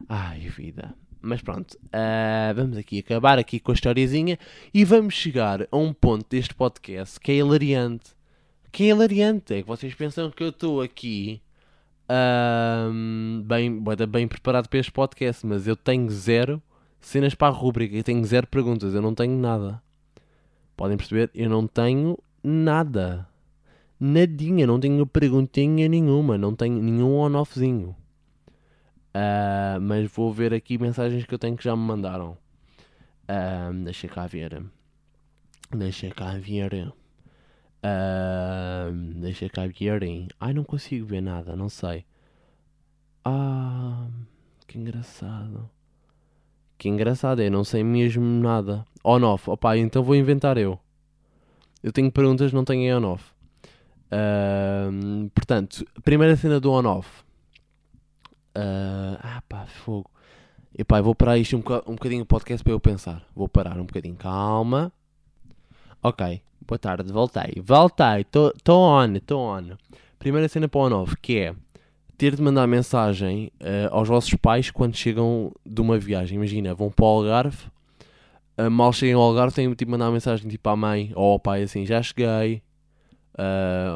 Ai, 0.08 0.40
vida. 0.48 0.92
Mas 1.20 1.40
pronto, 1.42 1.78
ah, 1.92 2.52
vamos 2.56 2.76
aqui 2.76 2.98
acabar 2.98 3.38
aqui 3.38 3.60
com 3.60 3.70
a 3.70 3.74
historiazinha 3.74 4.36
e 4.74 4.84
vamos 4.84 5.14
chegar 5.14 5.68
a 5.70 5.76
um 5.76 5.92
ponto 5.92 6.26
deste 6.28 6.52
podcast 6.56 7.20
que 7.20 7.30
é 7.30 7.36
hilariante. 7.36 8.20
Que 8.72 8.84
é 8.84 8.86
hilariante, 8.88 9.54
é 9.54 9.62
que 9.62 9.68
vocês 9.68 9.94
pensam 9.94 10.30
que 10.30 10.42
eu 10.42 10.48
estou 10.48 10.80
aqui 10.80 11.42
ahm, 12.08 13.42
bem, 13.42 13.82
bem 14.08 14.26
preparado 14.26 14.68
para 14.68 14.78
este 14.78 14.90
podcast, 14.90 15.46
mas 15.46 15.66
eu 15.66 15.76
tenho 15.76 16.10
zero 16.10 16.62
cenas 17.00 17.34
para 17.34 17.48
a 17.48 17.50
rúbrica, 17.50 17.94
eu 17.94 18.02
tenho 18.02 18.24
zero 18.24 18.46
perguntas, 18.46 18.94
eu 18.94 19.02
não 19.02 19.14
tenho 19.14 19.36
nada. 19.36 19.82
Podem 20.76 20.96
perceber? 20.96 21.30
Eu 21.34 21.50
não 21.50 21.66
tenho 21.66 22.18
nada. 22.42 23.28
Nadinha, 24.00 24.66
não 24.66 24.80
tenho 24.80 25.06
perguntinha 25.06 25.88
nenhuma, 25.88 26.38
não 26.38 26.54
tenho 26.54 26.82
nenhum 26.82 27.14
on-offzinho. 27.16 27.94
Ah, 29.14 29.78
mas 29.80 30.10
vou 30.10 30.32
ver 30.32 30.54
aqui 30.54 30.78
mensagens 30.78 31.24
que 31.24 31.34
eu 31.34 31.38
tenho 31.38 31.56
que 31.56 31.64
já 31.64 31.76
me 31.76 31.82
mandaram. 31.82 32.38
Ah, 33.28 33.70
deixa 33.84 34.08
cá 34.08 34.26
ver. 34.26 34.64
Deixa 35.70 36.10
cá 36.10 36.38
ver. 36.38 36.92
Ah, 37.82 38.90
deixa 39.16 39.48
cá 39.48 39.66
ver. 39.66 40.28
Ai, 40.38 40.52
não 40.52 40.64
consigo 40.64 41.06
ver 41.06 41.20
nada, 41.20 41.56
não 41.56 41.68
sei. 41.68 42.04
Ah, 43.24 44.08
que 44.66 44.78
engraçado. 44.78 45.68
Que 46.78 46.88
engraçado, 46.88 47.40
eu 47.42 47.50
não 47.50 47.64
sei 47.64 47.82
mesmo 47.84 48.24
nada. 48.24 48.84
On-off, 49.04 49.50
opá, 49.50 49.76
então 49.76 50.02
vou 50.02 50.16
inventar 50.16 50.56
eu. 50.58 50.78
Eu 51.82 51.92
tenho 51.92 52.10
perguntas, 52.12 52.52
não 52.52 52.64
tenho 52.64 52.96
on-off. 52.96 53.32
Ah, 54.10 54.88
portanto, 55.34 55.84
primeira 56.04 56.36
cena 56.36 56.60
do 56.60 56.70
on-off. 56.72 57.24
Ah, 58.54 59.18
ah, 59.22 59.42
pá, 59.48 59.66
fogo. 59.66 60.10
Epá, 60.76 60.98
eu 60.98 61.04
vou 61.04 61.14
parar 61.14 61.38
isto 61.38 61.56
um, 61.56 61.60
um 61.90 61.94
bocadinho 61.94 62.22
o 62.22 62.26
podcast 62.26 62.62
para 62.64 62.72
eu 62.72 62.80
pensar. 62.80 63.26
Vou 63.34 63.48
parar 63.48 63.78
um 63.78 63.84
bocadinho, 63.84 64.16
calma. 64.16 64.92
Ok, 66.02 66.42
boa 66.66 66.78
tarde, 66.78 67.12
voltei. 67.12 67.62
Voltei, 67.64 68.20
estou 68.20 68.80
on, 68.80 69.14
estou 69.14 69.40
on. 69.40 69.76
Primeira 70.18 70.48
cena 70.48 70.68
para 70.68 70.80
o 70.80 70.86
on-off, 70.86 71.16
que 71.16 71.38
é 71.38 71.54
ter 72.16 72.36
de 72.36 72.42
mandar 72.42 72.66
mensagem 72.66 73.50
eh, 73.58 73.88
aos 73.90 74.08
vossos 74.08 74.34
pais 74.34 74.70
quando 74.70 74.96
chegam 74.96 75.52
de 75.66 75.80
uma 75.80 75.98
viagem. 75.98 76.36
Imagina, 76.36 76.74
vão 76.74 76.90
para 76.90 77.04
o 77.04 77.08
Algarve, 77.08 77.66
eh, 78.56 78.68
mal 78.68 78.92
chegam 78.92 79.20
ao 79.20 79.28
Algarve, 79.28 79.54
têm 79.54 79.72
de 79.74 79.86
mandar 79.86 80.10
mensagem 80.10 80.48
tipo 80.48 80.68
à 80.68 80.76
mãe 80.76 81.12
ou 81.16 81.32
ao 81.32 81.40
pai 81.40 81.62
assim, 81.64 81.84
já 81.84 82.00
cheguei. 82.02 82.62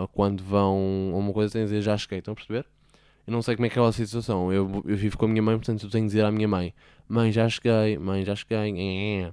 Ou 0.01 0.09
quando 0.09 0.43
vão 0.43 1.13
a 1.15 1.17
uma 1.19 1.33
coisa, 1.33 1.53
têm 1.53 1.63
de 1.63 1.69
dizer 1.69 1.83
já 1.83 1.97
cheguei, 1.97 2.19
estão 2.19 2.33
a 2.33 2.35
perceber? 2.35 2.67
Eu 3.27 3.33
não 3.33 3.43
sei 3.43 3.57
como 3.57 3.67
é 3.67 3.69
que 3.69 3.79
é 3.79 3.83
a 3.83 3.93
situação. 3.93 4.53
Eu, 4.53 4.83
eu 4.87 4.97
vivo 4.97 5.19
com 5.19 5.25
a 5.27 5.29
minha 5.29 5.43
mãe, 5.43 5.57
portanto 5.57 5.85
eu 5.85 5.91
tenho 5.91 6.05
de 6.05 6.11
dizer 6.11 6.25
à 6.25 6.31
minha 6.31 6.47
mãe: 6.47 6.73
Mãe, 7.09 7.33
já 7.33 7.49
cheguei, 7.49 7.99
mãe, 7.99 8.25
já 8.25 8.35
cheguei. 8.37 9.33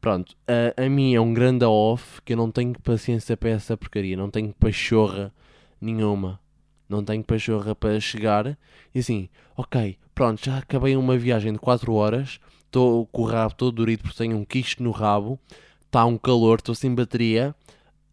Pronto, 0.00 0.36
a, 0.46 0.84
a 0.84 0.88
mim 0.88 1.14
é 1.14 1.20
um 1.20 1.34
grande 1.34 1.64
off 1.64 2.22
que 2.22 2.32
eu 2.32 2.36
não 2.36 2.50
tenho 2.50 2.78
paciência 2.80 3.36
para 3.36 3.50
essa 3.50 3.76
porcaria, 3.76 4.16
não 4.16 4.30
tenho 4.30 4.54
pachorra 4.54 5.32
nenhuma. 5.80 6.40
Não 6.88 7.04
tenho 7.04 7.22
pachorra 7.22 7.74
para 7.74 8.00
chegar 8.00 8.56
e 8.94 8.98
assim, 9.00 9.28
ok, 9.54 9.98
pronto, 10.14 10.42
já 10.42 10.58
acabei 10.58 10.96
uma 10.96 11.18
viagem 11.18 11.52
de 11.52 11.58
4 11.58 11.92
horas, 11.92 12.40
estou 12.64 13.06
com 13.08 13.22
o 13.22 13.24
rabo 13.26 13.54
todo 13.54 13.72
dorido 13.72 14.04
porque 14.04 14.16
tenho 14.16 14.36
um 14.38 14.44
quisto 14.44 14.82
no 14.82 14.90
rabo, 14.90 15.38
está 15.84 16.06
um 16.06 16.16
calor, 16.16 16.58
estou 16.58 16.74
sem 16.74 16.94
bateria, 16.94 17.54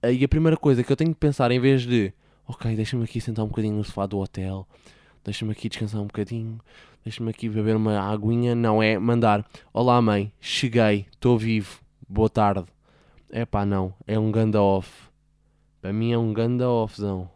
e 0.04 0.24
a 0.26 0.28
primeira 0.28 0.58
coisa 0.58 0.84
que 0.84 0.92
eu 0.92 0.96
tenho 0.98 1.14
que 1.14 1.20
pensar, 1.20 1.52
em 1.52 1.60
vez 1.60 1.84
de, 1.84 2.12
ok, 2.46 2.76
deixa-me 2.76 3.06
aqui 3.06 3.22
sentar 3.22 3.46
um 3.46 3.48
bocadinho 3.48 3.78
no 3.78 3.84
sofá 3.84 4.06
do 4.06 4.20
hotel, 4.20 4.68
deixa-me 5.24 5.54
aqui 5.54 5.70
descansar 5.70 6.02
um 6.02 6.08
bocadinho, 6.08 6.60
deixa-me 7.06 7.30
aqui 7.30 7.48
beber 7.48 7.76
uma 7.76 8.00
aguinha, 8.00 8.56
não 8.56 8.82
é 8.82 8.98
mandar, 8.98 9.46
olá 9.72 10.02
mãe, 10.02 10.34
cheguei, 10.42 11.06
estou 11.12 11.38
vivo, 11.38 11.80
boa 12.10 12.28
tarde. 12.28 12.66
É 13.30 13.46
pá, 13.46 13.64
não, 13.64 13.94
é 14.08 14.18
um 14.18 14.32
ganda 14.32 14.60
off. 14.60 14.92
Para 15.82 15.94
mim 15.94 16.12
é 16.12 16.18
um 16.18 16.34
ganda 16.34 16.68
offzão. 16.68 17.30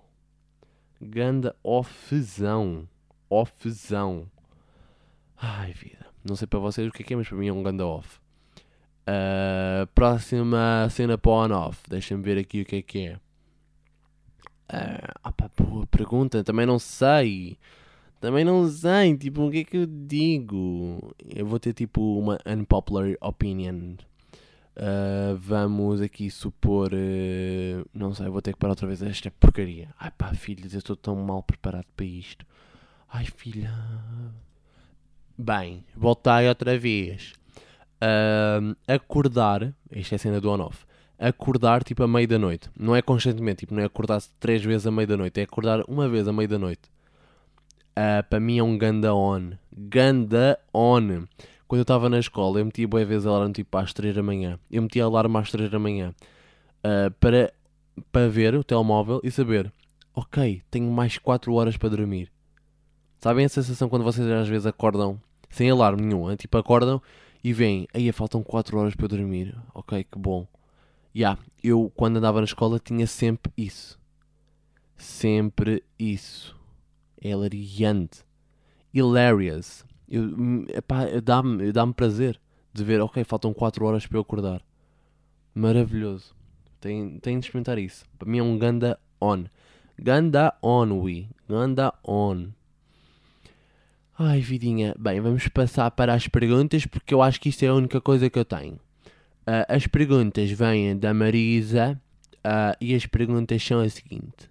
Ganda 1.00 1.56
offzão. 1.64 2.90
Offzão. 3.30 4.26
Ai, 5.38 5.72
vida. 5.74 6.08
Não 6.24 6.36
sei 6.36 6.48
para 6.48 6.58
vocês 6.60 6.88
o 6.88 6.92
que 6.92 7.04
é 7.04 7.06
que 7.06 7.14
é, 7.14 7.18
mas 7.18 7.28
para 7.28 7.38
mim 7.38 7.48
é 7.48 7.54
um 7.54 7.62
ganda 7.62 7.86
off. 7.86 8.20
Uh, 9.02 9.86
próxima 9.94 10.88
cena 10.90 11.16
para 11.16 11.32
on-off. 11.32 11.80
Deixem-me 11.88 12.24
ver 12.24 12.40
aqui 12.40 12.62
o 12.62 12.66
que 12.66 12.76
é 12.78 12.82
que 12.82 13.06
é. 13.06 13.16
Uh, 14.74 15.28
opa, 15.30 15.52
boa 15.56 15.86
pergunta. 15.86 16.44
Também 16.44 16.66
não 16.66 16.80
sei. 16.80 17.58
Também 18.20 18.44
não 18.44 18.68
sei. 18.68 19.16
Tipo, 19.18 19.48
o 19.48 19.52
que 19.52 19.60
é 19.60 19.64
que 19.64 19.78
eu 19.78 19.86
digo? 19.86 21.16
Eu 21.34 21.46
vou 21.46 21.60
ter 21.60 21.74
tipo 21.74 22.20
uma 22.20 22.38
unpopular 22.46 23.08
opinion. 23.22 23.96
Uh, 24.76 25.36
vamos 25.38 26.02
aqui 26.02 26.30
supor. 26.30 26.92
Uh, 26.94 27.86
não 27.94 28.14
sei, 28.14 28.28
vou 28.30 28.42
ter 28.42 28.54
que 28.54 28.60
parar 28.60 28.72
outra 28.72 28.88
vez 28.88 29.02
esta 29.02 29.32
porcaria. 29.32 29.90
Ai 30.00 30.12
pá, 30.12 30.34
filhos, 30.34 30.74
eu 30.74 30.80
estou 30.80 30.96
tão 30.96 31.16
mal 31.16 31.44
preparado 31.44 31.86
para 31.96 32.06
isto. 32.06 32.46
Ai 33.12 33.26
filha. 33.26 33.74
Bem, 35.38 35.84
voltei 35.96 36.48
outra 36.48 36.78
vez. 36.78 37.34
Uh, 38.02 38.76
acordar. 38.88 39.74
Isto 39.92 40.14
é 40.14 40.16
a 40.16 40.20
cena 40.20 40.42
do 40.42 40.50
on-off. 40.50 40.86
Acordar 41.18 41.84
tipo 41.84 42.04
a 42.04 42.08
meio 42.08 42.28
da 42.28 42.40
noite. 42.40 42.70
Não 42.78 42.96
é 42.96 43.02
constantemente, 43.02 43.60
tipo, 43.60 43.74
não 43.74 43.82
é 43.82 43.86
acordar 43.86 44.22
três 44.40 44.64
vezes 44.64 44.88
a 44.88 44.92
meio 44.92 45.08
da 45.08 45.18
noite. 45.18 45.40
É 45.40 45.44
acordar 45.44 45.84
uma 45.88 46.08
vez 46.08 46.28
a 46.28 46.34
meio 46.34 46.48
da 46.48 46.60
noite. 46.60 46.90
Para 48.30 48.40
mim 48.40 48.58
é 48.58 48.64
um 48.64 48.78
ganda 48.78 49.14
on. 49.14 49.52
Ganda 49.72 50.60
on 50.74 51.28
quando 51.70 51.82
eu 51.82 51.84
estava 51.84 52.10
na 52.10 52.18
escola, 52.18 52.60
eu 52.60 52.66
metia 52.66 52.88
boas 52.88 53.08
vezes 53.08 53.28
alarme 53.28 53.54
tipo 53.54 53.78
às 53.78 53.94
3 53.94 54.16
da 54.16 54.24
manhã. 54.24 54.60
Eu 54.72 54.82
metia 54.82 55.04
alarme 55.04 55.38
às 55.38 55.52
3 55.52 55.70
da 55.70 55.78
manhã 55.78 56.16
uh, 56.80 57.12
para, 57.20 57.54
para 58.12 58.28
ver 58.28 58.56
o 58.56 58.64
telemóvel 58.64 59.22
e 59.24 59.30
saber, 59.30 59.72
ok, 60.16 60.64
tenho 60.72 60.92
mais 60.92 61.20
4 61.20 61.54
horas 61.54 61.78
para 61.78 61.90
dormir. 61.90 62.32
Sabem 63.20 63.46
a 63.46 63.50
sensação 63.50 63.88
quando 63.88 64.04
vocês 64.04 64.28
às 64.28 64.48
vezes 64.48 64.66
acordam 64.66 65.22
sem 65.48 65.70
alarme 65.70 66.02
nenhum? 66.02 66.32
Hein? 66.32 66.38
Tipo, 66.38 66.58
acordam 66.58 67.00
e 67.44 67.54
veem, 67.54 67.88
aí 67.94 68.12
faltam 68.12 68.42
4 68.42 68.76
horas 68.80 68.96
para 68.96 69.08
dormir. 69.08 69.56
Ok, 69.72 70.04
que 70.12 70.18
bom. 70.18 70.48
Já, 71.14 71.34
yeah, 71.34 71.42
eu 71.64 71.92
quando 71.96 72.18
andava 72.18 72.40
na 72.40 72.46
escola 72.46 72.80
tinha 72.80 73.06
sempre 73.06 73.54
isso. 73.56 74.00
Sempre 74.98 75.84
isso. 76.00 76.59
É 77.22 77.30
hilariante. 77.30 78.24
Hilarious. 78.94 79.86
Dá-me 81.24 81.72
dá 81.72 81.88
prazer 81.88 82.40
de 82.74 82.84
ver, 82.84 83.02
ok, 83.02 83.24
faltam 83.24 83.54
4 83.54 83.86
horas 83.86 84.06
para 84.06 84.18
eu 84.18 84.22
acordar. 84.22 84.62
Maravilhoso. 85.54 86.36
Tem, 86.80 87.20
tem 87.20 87.40
de 87.40 87.46
experimentar 87.46 87.78
isso. 87.78 88.06
Para 88.18 88.30
mim 88.30 88.40
é 88.40 88.44
um 88.44 88.58
ganda 88.58 89.00
on. 89.22 89.46
Ganda 89.98 90.56
on, 90.64 91.02
we. 91.02 91.28
Ganda 91.48 91.94
on. 92.08 92.48
Ai, 94.18 94.40
vidinha. 94.40 94.96
Bem, 94.98 95.20
vamos 95.20 95.48
passar 95.48 95.92
para 95.92 96.14
as 96.14 96.28
perguntas 96.28 96.86
porque 96.86 97.14
eu 97.14 97.22
acho 97.22 97.40
que 97.40 97.50
isto 97.50 97.64
é 97.64 97.68
a 97.68 97.74
única 97.74 98.00
coisa 98.00 98.30
que 98.30 98.40
eu 98.40 98.46
tenho. 98.46 98.74
Uh, 98.74 99.66
as 99.68 99.88
perguntas 99.88 100.50
vêm 100.52 100.98
da 100.98 101.14
Marisa 101.14 102.00
uh, 102.38 102.76
e 102.80 102.94
as 102.94 103.06
perguntas 103.06 103.64
são 103.64 103.80
a 103.80 103.90
seguinte: 103.90 104.50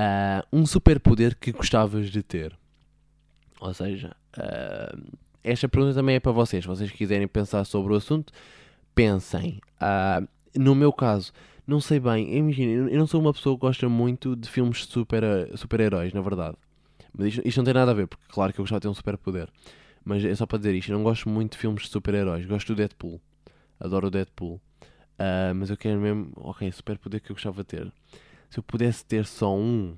uh, 0.00 0.46
Um 0.52 0.64
superpoder 0.64 1.36
que 1.38 1.52
gostavas 1.52 2.10
de 2.10 2.22
ter? 2.22 2.56
Ou 3.60 3.74
seja, 3.74 4.16
Uh, 4.36 5.18
esta 5.42 5.68
pergunta 5.68 5.94
também 5.94 6.16
é 6.16 6.20
para 6.20 6.32
vocês. 6.32 6.64
Se 6.64 6.68
vocês 6.68 6.90
quiserem 6.90 7.26
pensar 7.26 7.64
sobre 7.64 7.92
o 7.92 7.96
assunto, 7.96 8.32
pensem. 8.94 9.60
Uh, 9.80 10.26
no 10.54 10.74
meu 10.74 10.92
caso, 10.92 11.32
não 11.66 11.80
sei 11.80 11.98
bem. 11.98 12.36
Imagina, 12.36 12.90
eu 12.90 12.98
não 12.98 13.06
sou 13.06 13.20
uma 13.20 13.32
pessoa 13.32 13.56
que 13.56 13.60
gosta 13.60 13.88
muito 13.88 14.36
de 14.36 14.48
filmes 14.48 14.78
de 14.78 14.92
super-heróis, 14.92 15.60
super 15.60 15.80
na 16.14 16.20
verdade. 16.20 16.56
Mas 17.16 17.28
isto, 17.28 17.42
isto, 17.44 17.58
não 17.58 17.64
tem 17.64 17.74
nada 17.74 17.90
a 17.90 17.94
ver, 17.94 18.06
porque 18.06 18.24
claro 18.28 18.52
que 18.52 18.60
eu 18.60 18.62
gostava 18.62 18.80
de 18.80 18.82
ter 18.82 18.88
um 18.88 18.94
superpoder. 18.94 19.48
Mas 20.04 20.24
é 20.24 20.34
só 20.34 20.46
para 20.46 20.58
dizer 20.58 20.74
isto. 20.74 20.90
Eu 20.90 20.96
não 20.96 21.04
gosto 21.04 21.28
muito 21.28 21.52
de 21.52 21.58
filmes 21.58 21.82
de 21.82 21.88
super-heróis. 21.88 22.46
Gosto 22.46 22.68
do 22.68 22.76
Deadpool. 22.76 23.20
Adoro 23.78 24.06
o 24.06 24.10
Deadpool. 24.10 24.60
Uh, 25.18 25.54
mas 25.54 25.70
eu 25.70 25.76
quero 25.76 26.00
mesmo. 26.00 26.32
Ok, 26.36 26.70
superpoder 26.72 27.20
que 27.20 27.30
eu 27.30 27.34
gostava 27.34 27.62
de 27.62 27.66
ter. 27.66 27.92
Se 28.50 28.58
eu 28.58 28.62
pudesse 28.62 29.04
ter 29.04 29.24
só 29.24 29.56
um, 29.56 29.96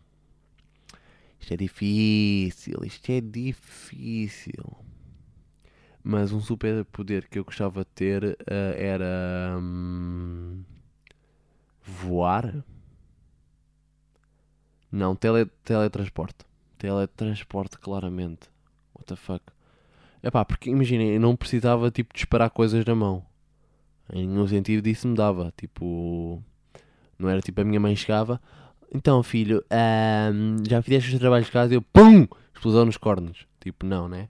isto 1.40 1.54
é 1.54 1.56
difícil, 1.56 2.84
isto 2.84 3.10
é 3.10 3.20
difícil. 3.20 4.76
Mas 6.04 6.32
um 6.32 6.40
super 6.40 6.84
poder 6.84 7.28
que 7.28 7.38
eu 7.38 7.44
gostava 7.44 7.84
de 7.84 7.90
ter 7.90 8.24
uh, 8.24 8.36
era 8.76 9.58
hum, 9.58 10.62
voar. 11.82 12.64
Não, 14.90 15.16
tele, 15.16 15.46
teletransporte. 15.64 16.44
Teletransporte, 16.76 17.78
claramente. 17.78 18.50
What 18.94 19.06
the 19.06 19.16
fuck? 19.16 19.44
Epá, 20.22 20.44
porque 20.44 20.70
imaginem, 20.70 21.14
eu 21.14 21.20
não 21.20 21.34
precisava 21.34 21.90
tipo 21.90 22.14
disparar 22.14 22.50
coisas 22.50 22.84
na 22.84 22.94
mão. 22.94 23.24
Em 24.12 24.26
nenhum 24.26 24.46
sentido 24.46 24.82
disso 24.82 25.08
me 25.08 25.16
dava. 25.16 25.52
Tipo, 25.56 26.42
não 27.22 27.30
era 27.30 27.40
tipo 27.40 27.61
a 27.61 27.64
minha 27.64 27.80
mãe 27.80 27.96
chegava, 27.96 28.40
então, 28.94 29.22
filho, 29.22 29.64
já 30.68 30.82
fizeste 30.82 31.14
os 31.14 31.18
trabalhos 31.18 31.46
de 31.46 31.52
casa 31.52 31.72
e 31.72 31.76
eu, 31.76 31.82
PUM! 31.82 32.28
Explosão 32.54 32.85
nos 32.85 32.98
cornos. 32.98 33.46
Tipo, 33.58 33.87
não, 33.87 34.06
né? 34.06 34.28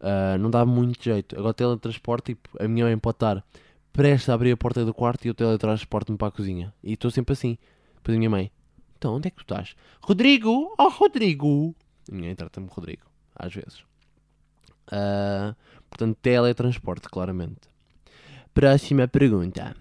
Uh, 0.00 0.38
não 0.38 0.50
dá 0.50 0.64
muito 0.64 1.02
jeito. 1.02 1.38
Agora, 1.38 1.52
teletransporte, 1.52 2.34
tipo, 2.34 2.48
a 2.58 2.66
minha 2.66 2.86
mãe 2.86 2.96
pode 2.96 3.16
estar 3.16 3.44
prestes 3.92 4.30
a 4.30 4.34
abrir 4.34 4.52
a 4.52 4.56
porta 4.56 4.84
do 4.84 4.94
quarto 4.94 5.26
e 5.26 5.28
eu 5.28 5.34
teletransporto-me 5.34 6.16
para 6.16 6.28
a 6.28 6.30
cozinha. 6.30 6.72
E 6.82 6.94
estou 6.94 7.10
sempre 7.10 7.34
assim. 7.34 7.58
Depois 7.96 8.16
a 8.16 8.18
minha 8.18 8.30
mãe, 8.30 8.50
então, 8.96 9.14
onde 9.14 9.28
é 9.28 9.30
que 9.30 9.36
tu 9.36 9.42
estás? 9.42 9.76
Rodrigo! 10.00 10.74
Oh, 10.78 10.88
Rodrigo! 10.88 11.74
A 12.10 12.14
minha 12.14 12.28
mãe 12.28 12.34
trata-me 12.34 12.68
Rodrigo, 12.70 13.02
às 13.36 13.54
vezes. 13.54 13.80
Uh, 14.86 15.54
portanto, 15.90 16.16
teletransporte, 16.22 17.08
claramente. 17.10 17.68
Próxima 18.54 19.06
pergunta. 19.06 19.76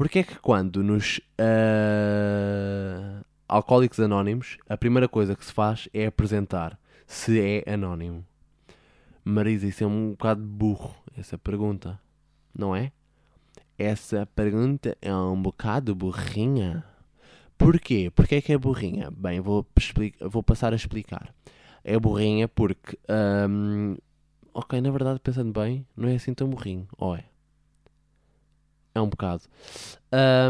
Porquê 0.00 0.20
é 0.20 0.22
que 0.22 0.38
quando 0.38 0.82
nos 0.82 1.18
uh, 1.38 3.22
Alcoólicos 3.46 4.00
Anónimos, 4.00 4.56
a 4.66 4.74
primeira 4.74 5.06
coisa 5.06 5.36
que 5.36 5.44
se 5.44 5.52
faz 5.52 5.90
é 5.92 6.06
apresentar 6.06 6.80
se 7.06 7.38
é 7.38 7.70
anónimo. 7.70 8.24
Marisa, 9.22 9.66
isso 9.66 9.84
é 9.84 9.86
um 9.86 10.12
bocado 10.12 10.42
burro, 10.42 10.94
essa 11.18 11.36
pergunta, 11.36 12.00
não 12.56 12.74
é? 12.74 12.92
Essa 13.76 14.24
pergunta 14.24 14.96
é 15.02 15.14
um 15.14 15.42
bocado 15.42 15.94
burrinha. 15.94 16.82
Porquê? 17.58 18.10
Porquê 18.10 18.36
é 18.36 18.40
que 18.40 18.54
é 18.54 18.56
burrinha? 18.56 19.10
Bem, 19.10 19.38
vou, 19.38 19.66
vou 20.22 20.42
passar 20.42 20.72
a 20.72 20.76
explicar. 20.76 21.30
É 21.84 21.98
burrinha 21.98 22.48
porque. 22.48 22.98
Hum, 23.50 23.98
ok, 24.54 24.80
na 24.80 24.90
verdade, 24.90 25.20
pensando 25.20 25.52
bem, 25.52 25.86
não 25.94 26.08
é 26.08 26.14
assim 26.14 26.32
tão 26.32 26.48
burrinho, 26.48 26.88
ou 26.96 27.14
é? 27.14 27.29
É 28.94 29.00
um 29.00 29.08
bocado. 29.08 29.42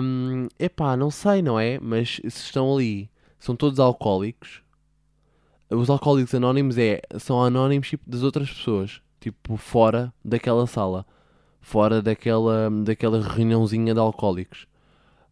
Um, 0.02 0.48
epá, 0.58 0.96
não 0.96 1.10
sei, 1.10 1.42
não 1.42 1.58
é? 1.58 1.78
Mas 1.78 2.20
se 2.22 2.26
estão 2.28 2.74
ali, 2.74 3.10
são 3.38 3.54
todos 3.54 3.78
alcoólicos. 3.78 4.62
Os 5.70 5.90
alcoólicos 5.90 6.34
anónimos 6.34 6.78
é, 6.78 7.00
são 7.18 7.42
anónimos 7.42 7.88
tipo, 7.88 8.08
das 8.08 8.22
outras 8.22 8.50
pessoas. 8.50 9.00
Tipo, 9.20 9.56
fora 9.56 10.12
daquela 10.24 10.66
sala. 10.66 11.06
Fora 11.60 12.00
daquela, 12.00 12.70
daquela 12.82 13.22
reuniãozinha 13.22 13.92
de 13.92 14.00
alcoólicos. 14.00 14.66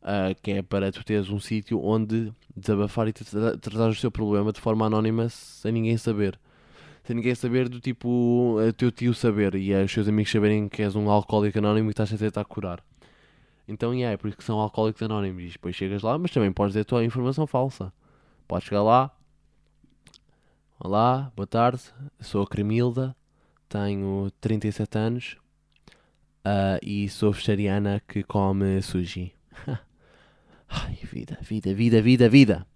Uh, 0.03 0.35
que 0.42 0.53
é 0.53 0.62
para 0.62 0.92
tu 0.92 1.05
teres 1.05 1.29
um 1.29 1.40
sítio 1.40 1.83
onde 1.83 2.33
desabafar 2.55 3.09
e 3.09 3.12
tratar 3.12 3.88
o 3.88 3.94
seu 3.94 4.11
problema 4.11 4.53
de 4.53 4.61
forma 4.61 4.87
anónima 4.87 5.29
sem 5.29 5.73
ninguém 5.73 5.97
saber. 5.97 6.38
Sem 7.05 7.16
ninguém 7.16 7.35
saber 7.35 7.68
do 7.68 7.81
tipo, 7.81 8.09
o 8.59 8.73
teu 8.75 8.92
tio 8.92 9.14
saber 9.14 9.55
e 9.55 9.75
os 9.75 9.90
seus 9.90 10.09
amigos 10.09 10.31
saberem 10.31 10.68
que 10.68 10.83
és 10.83 10.94
um 10.94 11.11
alcoólico 11.11 11.59
anónimo 11.59 11.88
e 11.88 11.92
estás 11.92 12.12
a 12.12 12.18
tentar 12.18 12.44
curar. 12.44 12.83
Então, 13.69 13.93
yeah, 13.93 14.15
é 14.15 14.17
por 14.17 14.29
isso 14.29 14.37
que 14.39 14.45
são 14.45 14.59
alcoólicos 14.59 15.03
anónimos. 15.03 15.43
E 15.45 15.49
depois 15.49 15.77
chegas 15.77 16.01
lá, 16.03 16.17
mas 16.19 16.31
também 16.31 16.51
podes 16.51 16.73
dizer 16.73 16.81
a 16.81 16.85
tua 16.87 17.05
informação 17.05 17.47
falsa. 17.47 17.93
Podes 18.49 18.67
chegar 18.67 18.83
lá. 18.83 19.15
Olá, 20.81 21.31
boa 21.37 21.47
tarde. 21.47 21.83
Sou 22.19 22.43
a 22.43 22.47
Cremilda. 22.47 23.15
Tenho 23.69 24.33
37 24.41 24.99
anos. 24.99 25.37
Uh, 26.39 26.81
e 26.83 27.11
sou 27.11 27.31
vegetariana 27.31 28.01
que 28.09 28.23
come 28.23 28.81
sushi. 28.81 29.35
Ai, 30.67 30.99
vida, 31.03 31.37
vida, 31.43 31.75
vida, 31.75 32.01
vida, 32.01 32.29
vida. 32.29 32.67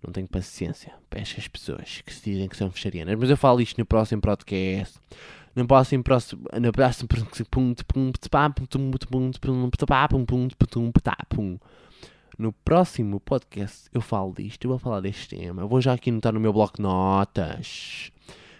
Não 0.00 0.12
tenho 0.12 0.28
paciência 0.28 0.92
para 1.10 1.20
estas 1.20 1.48
pessoas 1.48 2.02
que 2.02 2.14
se 2.14 2.30
dizem 2.30 2.48
que 2.48 2.56
são 2.56 2.68
vegetarianas. 2.68 3.18
Mas 3.18 3.30
eu 3.30 3.36
falo 3.36 3.60
isto 3.60 3.78
no 3.78 3.86
próximo 3.86 4.22
podcast. 4.22 5.00
No 5.54 5.66
próximo, 5.66 6.02
próximo, 6.02 6.42
no 6.60 6.72
próximo, 6.72 7.08
no 12.36 12.52
próximo 12.52 13.20
podcast 13.20 13.88
eu 13.92 14.00
falo 14.00 14.34
disto, 14.34 14.64
eu 14.64 14.70
vou 14.70 14.78
falar 14.78 15.00
deste 15.00 15.36
tema. 15.36 15.62
Eu 15.62 15.68
vou 15.68 15.80
já 15.80 15.92
aqui 15.92 16.10
anotar 16.10 16.32
no 16.32 16.40
meu 16.40 16.52
bloco 16.52 16.76
de 16.76 16.82
notas. 16.82 18.10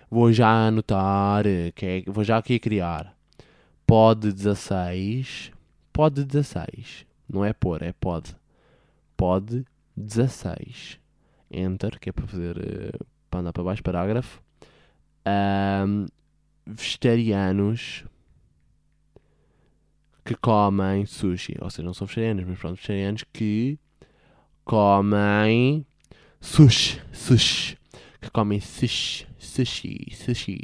Vou 0.08 0.32
já 0.32 0.68
anotar, 0.68 1.44
que 1.74 1.86
é, 1.86 2.02
vou 2.06 2.22
já 2.22 2.36
aqui 2.36 2.60
criar. 2.60 3.16
Pod 3.84 4.32
16. 4.32 5.50
Pod 5.92 6.24
16. 6.24 7.04
Não 7.28 7.44
é 7.44 7.52
por, 7.52 7.82
é 7.82 7.92
pod. 7.92 8.36
Pod 9.16 9.64
16. 9.96 11.00
Enter, 11.50 11.98
que 11.98 12.10
é 12.10 12.12
para 12.12 12.26
fazer. 12.26 12.56
Uh, 12.56 13.04
para 13.28 13.40
andar 13.40 13.52
para 13.52 13.64
baixo, 13.64 13.82
parágrafo. 13.82 14.40
Um, 15.26 16.06
vegetarianos 16.66 18.04
que 20.24 20.34
comem 20.34 21.04
sushi. 21.06 21.56
Ou 21.60 21.70
seja, 21.70 21.82
não 21.82 21.94
são 21.94 22.06
vegetarianos, 22.06 22.44
mas 22.46 22.58
pronto, 22.58 22.76
vegetarianos 22.76 23.24
que 23.32 23.78
comem 24.64 25.86
sushi. 26.40 27.00
Sushi. 27.12 27.78
Que 28.20 28.30
comem 28.30 28.60
sushi. 28.60 29.26
Sushi. 29.38 30.14
Sushi. 30.14 30.58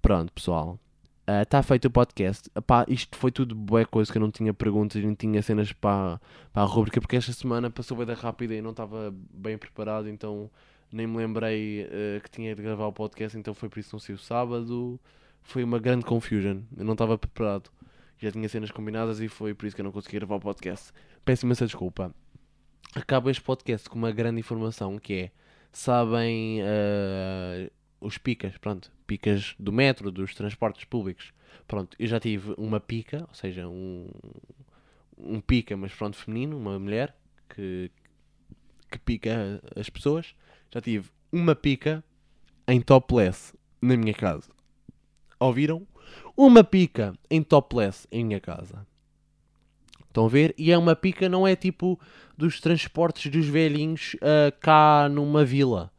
Pronto, 0.00 0.32
pessoal. 0.32 0.78
Está 1.26 1.60
uh, 1.60 1.62
feito 1.62 1.86
o 1.86 1.90
podcast. 1.90 2.50
Epá, 2.54 2.84
isto 2.88 3.16
foi 3.16 3.30
tudo 3.30 3.54
boa 3.54 3.86
coisa 3.86 4.10
que 4.10 4.18
eu 4.18 4.22
não 4.22 4.30
tinha 4.30 4.52
perguntas, 4.52 5.02
não 5.02 5.14
tinha 5.14 5.40
cenas 5.40 5.72
para, 5.72 6.20
para 6.52 6.62
a 6.62 6.66
rubrica, 6.66 7.00
porque 7.00 7.16
esta 7.16 7.32
semana 7.32 7.70
passou 7.70 7.96
bem 7.96 8.04
da 8.04 8.14
rápida 8.14 8.54
e 8.54 8.60
não 8.60 8.70
estava 8.70 9.14
bem 9.32 9.56
preparado, 9.56 10.08
então 10.08 10.50
nem 10.94 11.06
me 11.06 11.16
lembrei 11.16 11.84
uh, 11.84 12.20
que 12.22 12.30
tinha 12.30 12.54
de 12.54 12.62
gravar 12.62 12.86
o 12.86 12.92
podcast, 12.92 13.36
então 13.38 13.54
foi 13.54 13.68
por 13.68 13.78
isso 13.78 13.90
que 13.90 13.94
não 13.94 14.00
sei 14.00 14.14
o 14.14 14.18
sábado. 14.18 15.00
Foi 15.42 15.64
uma 15.64 15.78
grande 15.78 16.04
confusion. 16.04 16.60
Eu 16.76 16.84
não 16.84 16.92
estava 16.92 17.18
preparado. 17.18 17.70
Já 18.18 18.30
tinha 18.30 18.48
cenas 18.48 18.70
combinadas 18.70 19.20
e 19.20 19.28
foi 19.28 19.54
por 19.54 19.66
isso 19.66 19.74
que 19.74 19.82
eu 19.82 19.84
não 19.84 19.92
consegui 19.92 20.18
gravar 20.18 20.36
o 20.36 20.40
podcast. 20.40 20.92
Peço 21.24 21.44
imensa 21.44 21.66
desculpa. 21.66 22.14
Acabo 22.94 23.30
este 23.30 23.42
podcast 23.42 23.88
com 23.88 23.98
uma 23.98 24.12
grande 24.12 24.38
informação 24.38 24.98
que 24.98 25.14
é 25.14 25.30
sabem 25.72 26.60
uh, 26.60 27.70
os 28.00 28.18
picas, 28.18 28.56
pronto, 28.58 28.92
picas 29.06 29.54
do 29.58 29.72
metro, 29.72 30.10
dos 30.10 30.34
transportes 30.34 30.84
públicos. 30.84 31.32
Pronto, 31.66 31.96
eu 31.98 32.06
já 32.06 32.20
tive 32.20 32.54
uma 32.58 32.78
pica, 32.78 33.24
ou 33.28 33.34
seja, 33.34 33.66
um, 33.66 34.08
um 35.16 35.40
pica, 35.40 35.76
mas 35.76 35.92
pronto, 35.94 36.16
feminino, 36.16 36.56
uma 36.56 36.78
mulher 36.78 37.16
que, 37.48 37.90
que 38.92 38.98
pica 38.98 39.60
as 39.74 39.88
pessoas. 39.88 40.34
Já 40.70 40.80
tive 40.80 41.10
uma 41.32 41.54
pica 41.54 42.04
em 42.68 42.80
topless 42.80 43.54
na 43.80 43.96
minha 43.96 44.14
casa. 44.14 44.50
Ouviram? 45.40 45.86
Uma 46.36 46.62
pica 46.62 47.14
em 47.30 47.42
topless 47.42 48.06
em 48.12 48.24
minha 48.24 48.40
casa. 48.40 48.86
Estão 50.06 50.26
a 50.26 50.28
ver? 50.28 50.54
E 50.58 50.70
é 50.70 50.76
uma 50.76 50.94
pica, 50.94 51.28
não 51.28 51.46
é 51.46 51.56
tipo 51.56 51.98
dos 52.36 52.60
transportes 52.60 53.32
dos 53.32 53.46
velhinhos 53.46 54.14
uh, 54.14 54.52
cá 54.60 55.08
numa 55.08 55.44
vila. 55.44 55.90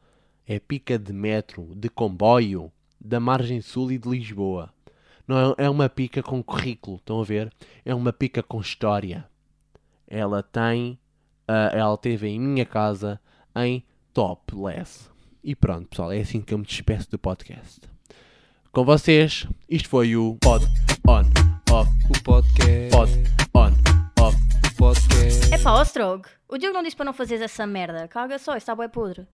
É 0.46 0.60
pica 0.60 1.00
de 1.00 1.12
metro, 1.12 1.74
de 1.76 1.90
comboio, 1.90 2.72
da 3.00 3.20
margem 3.20 3.60
sul 3.60 3.92
e 3.92 3.98
de 3.98 4.08
Lisboa. 4.08 4.72
Não 5.28 5.56
é, 5.58 5.66
é 5.66 5.70
uma 5.70 5.90
pica 5.90 6.22
com 6.22 6.44
currículo, 6.44 6.98
estão 6.98 7.22
a 7.22 7.24
ver? 7.24 7.52
É 7.84 7.96
uma 7.96 8.14
pica 8.14 8.44
com 8.44 8.62
história. 8.62 9.28
Ela 10.08 10.44
tem, 10.44 11.00
uh, 11.48 11.76
ela 11.76 11.98
teve 11.98 12.28
em 12.28 12.40
minha 12.40 12.66
casa 12.66 13.20
em 13.56 13.84
topless. 14.14 15.10
E 15.44 15.56
pronto, 15.56 15.88
pessoal, 15.90 16.12
é 16.12 16.20
assim 16.20 16.42
que 16.42 16.54
eu 16.54 16.58
me 16.58 16.66
despeço 16.66 17.10
do 17.12 17.20
podcast. 17.20 17.82
Com 18.72 18.84
vocês, 18.84 19.48
isto 19.70 19.90
foi 19.90 20.16
o 20.16 20.38
Pod 20.42 20.66
On 21.08 21.24
Off. 21.72 21.92
O 22.10 22.24
podcast. 22.24 22.90
Pod 22.92 23.12
On 23.56 24.24
Off. 24.24 24.38
O 24.66 24.76
podcast. 24.78 25.54
É 25.54 25.58
pá, 25.58 25.74
ó 25.74 25.84
Strog, 25.84 26.28
o 26.48 26.58
Diogo 26.58 26.74
não 26.74 26.84
disse 26.84 26.96
para 26.96 27.06
não 27.06 27.14
fazeres 27.14 27.44
essa 27.44 27.68
merda. 27.68 28.08
Caga 28.08 28.40
só, 28.40 28.56
está 28.56 28.76
bem 28.76 28.90
podre. 28.90 29.28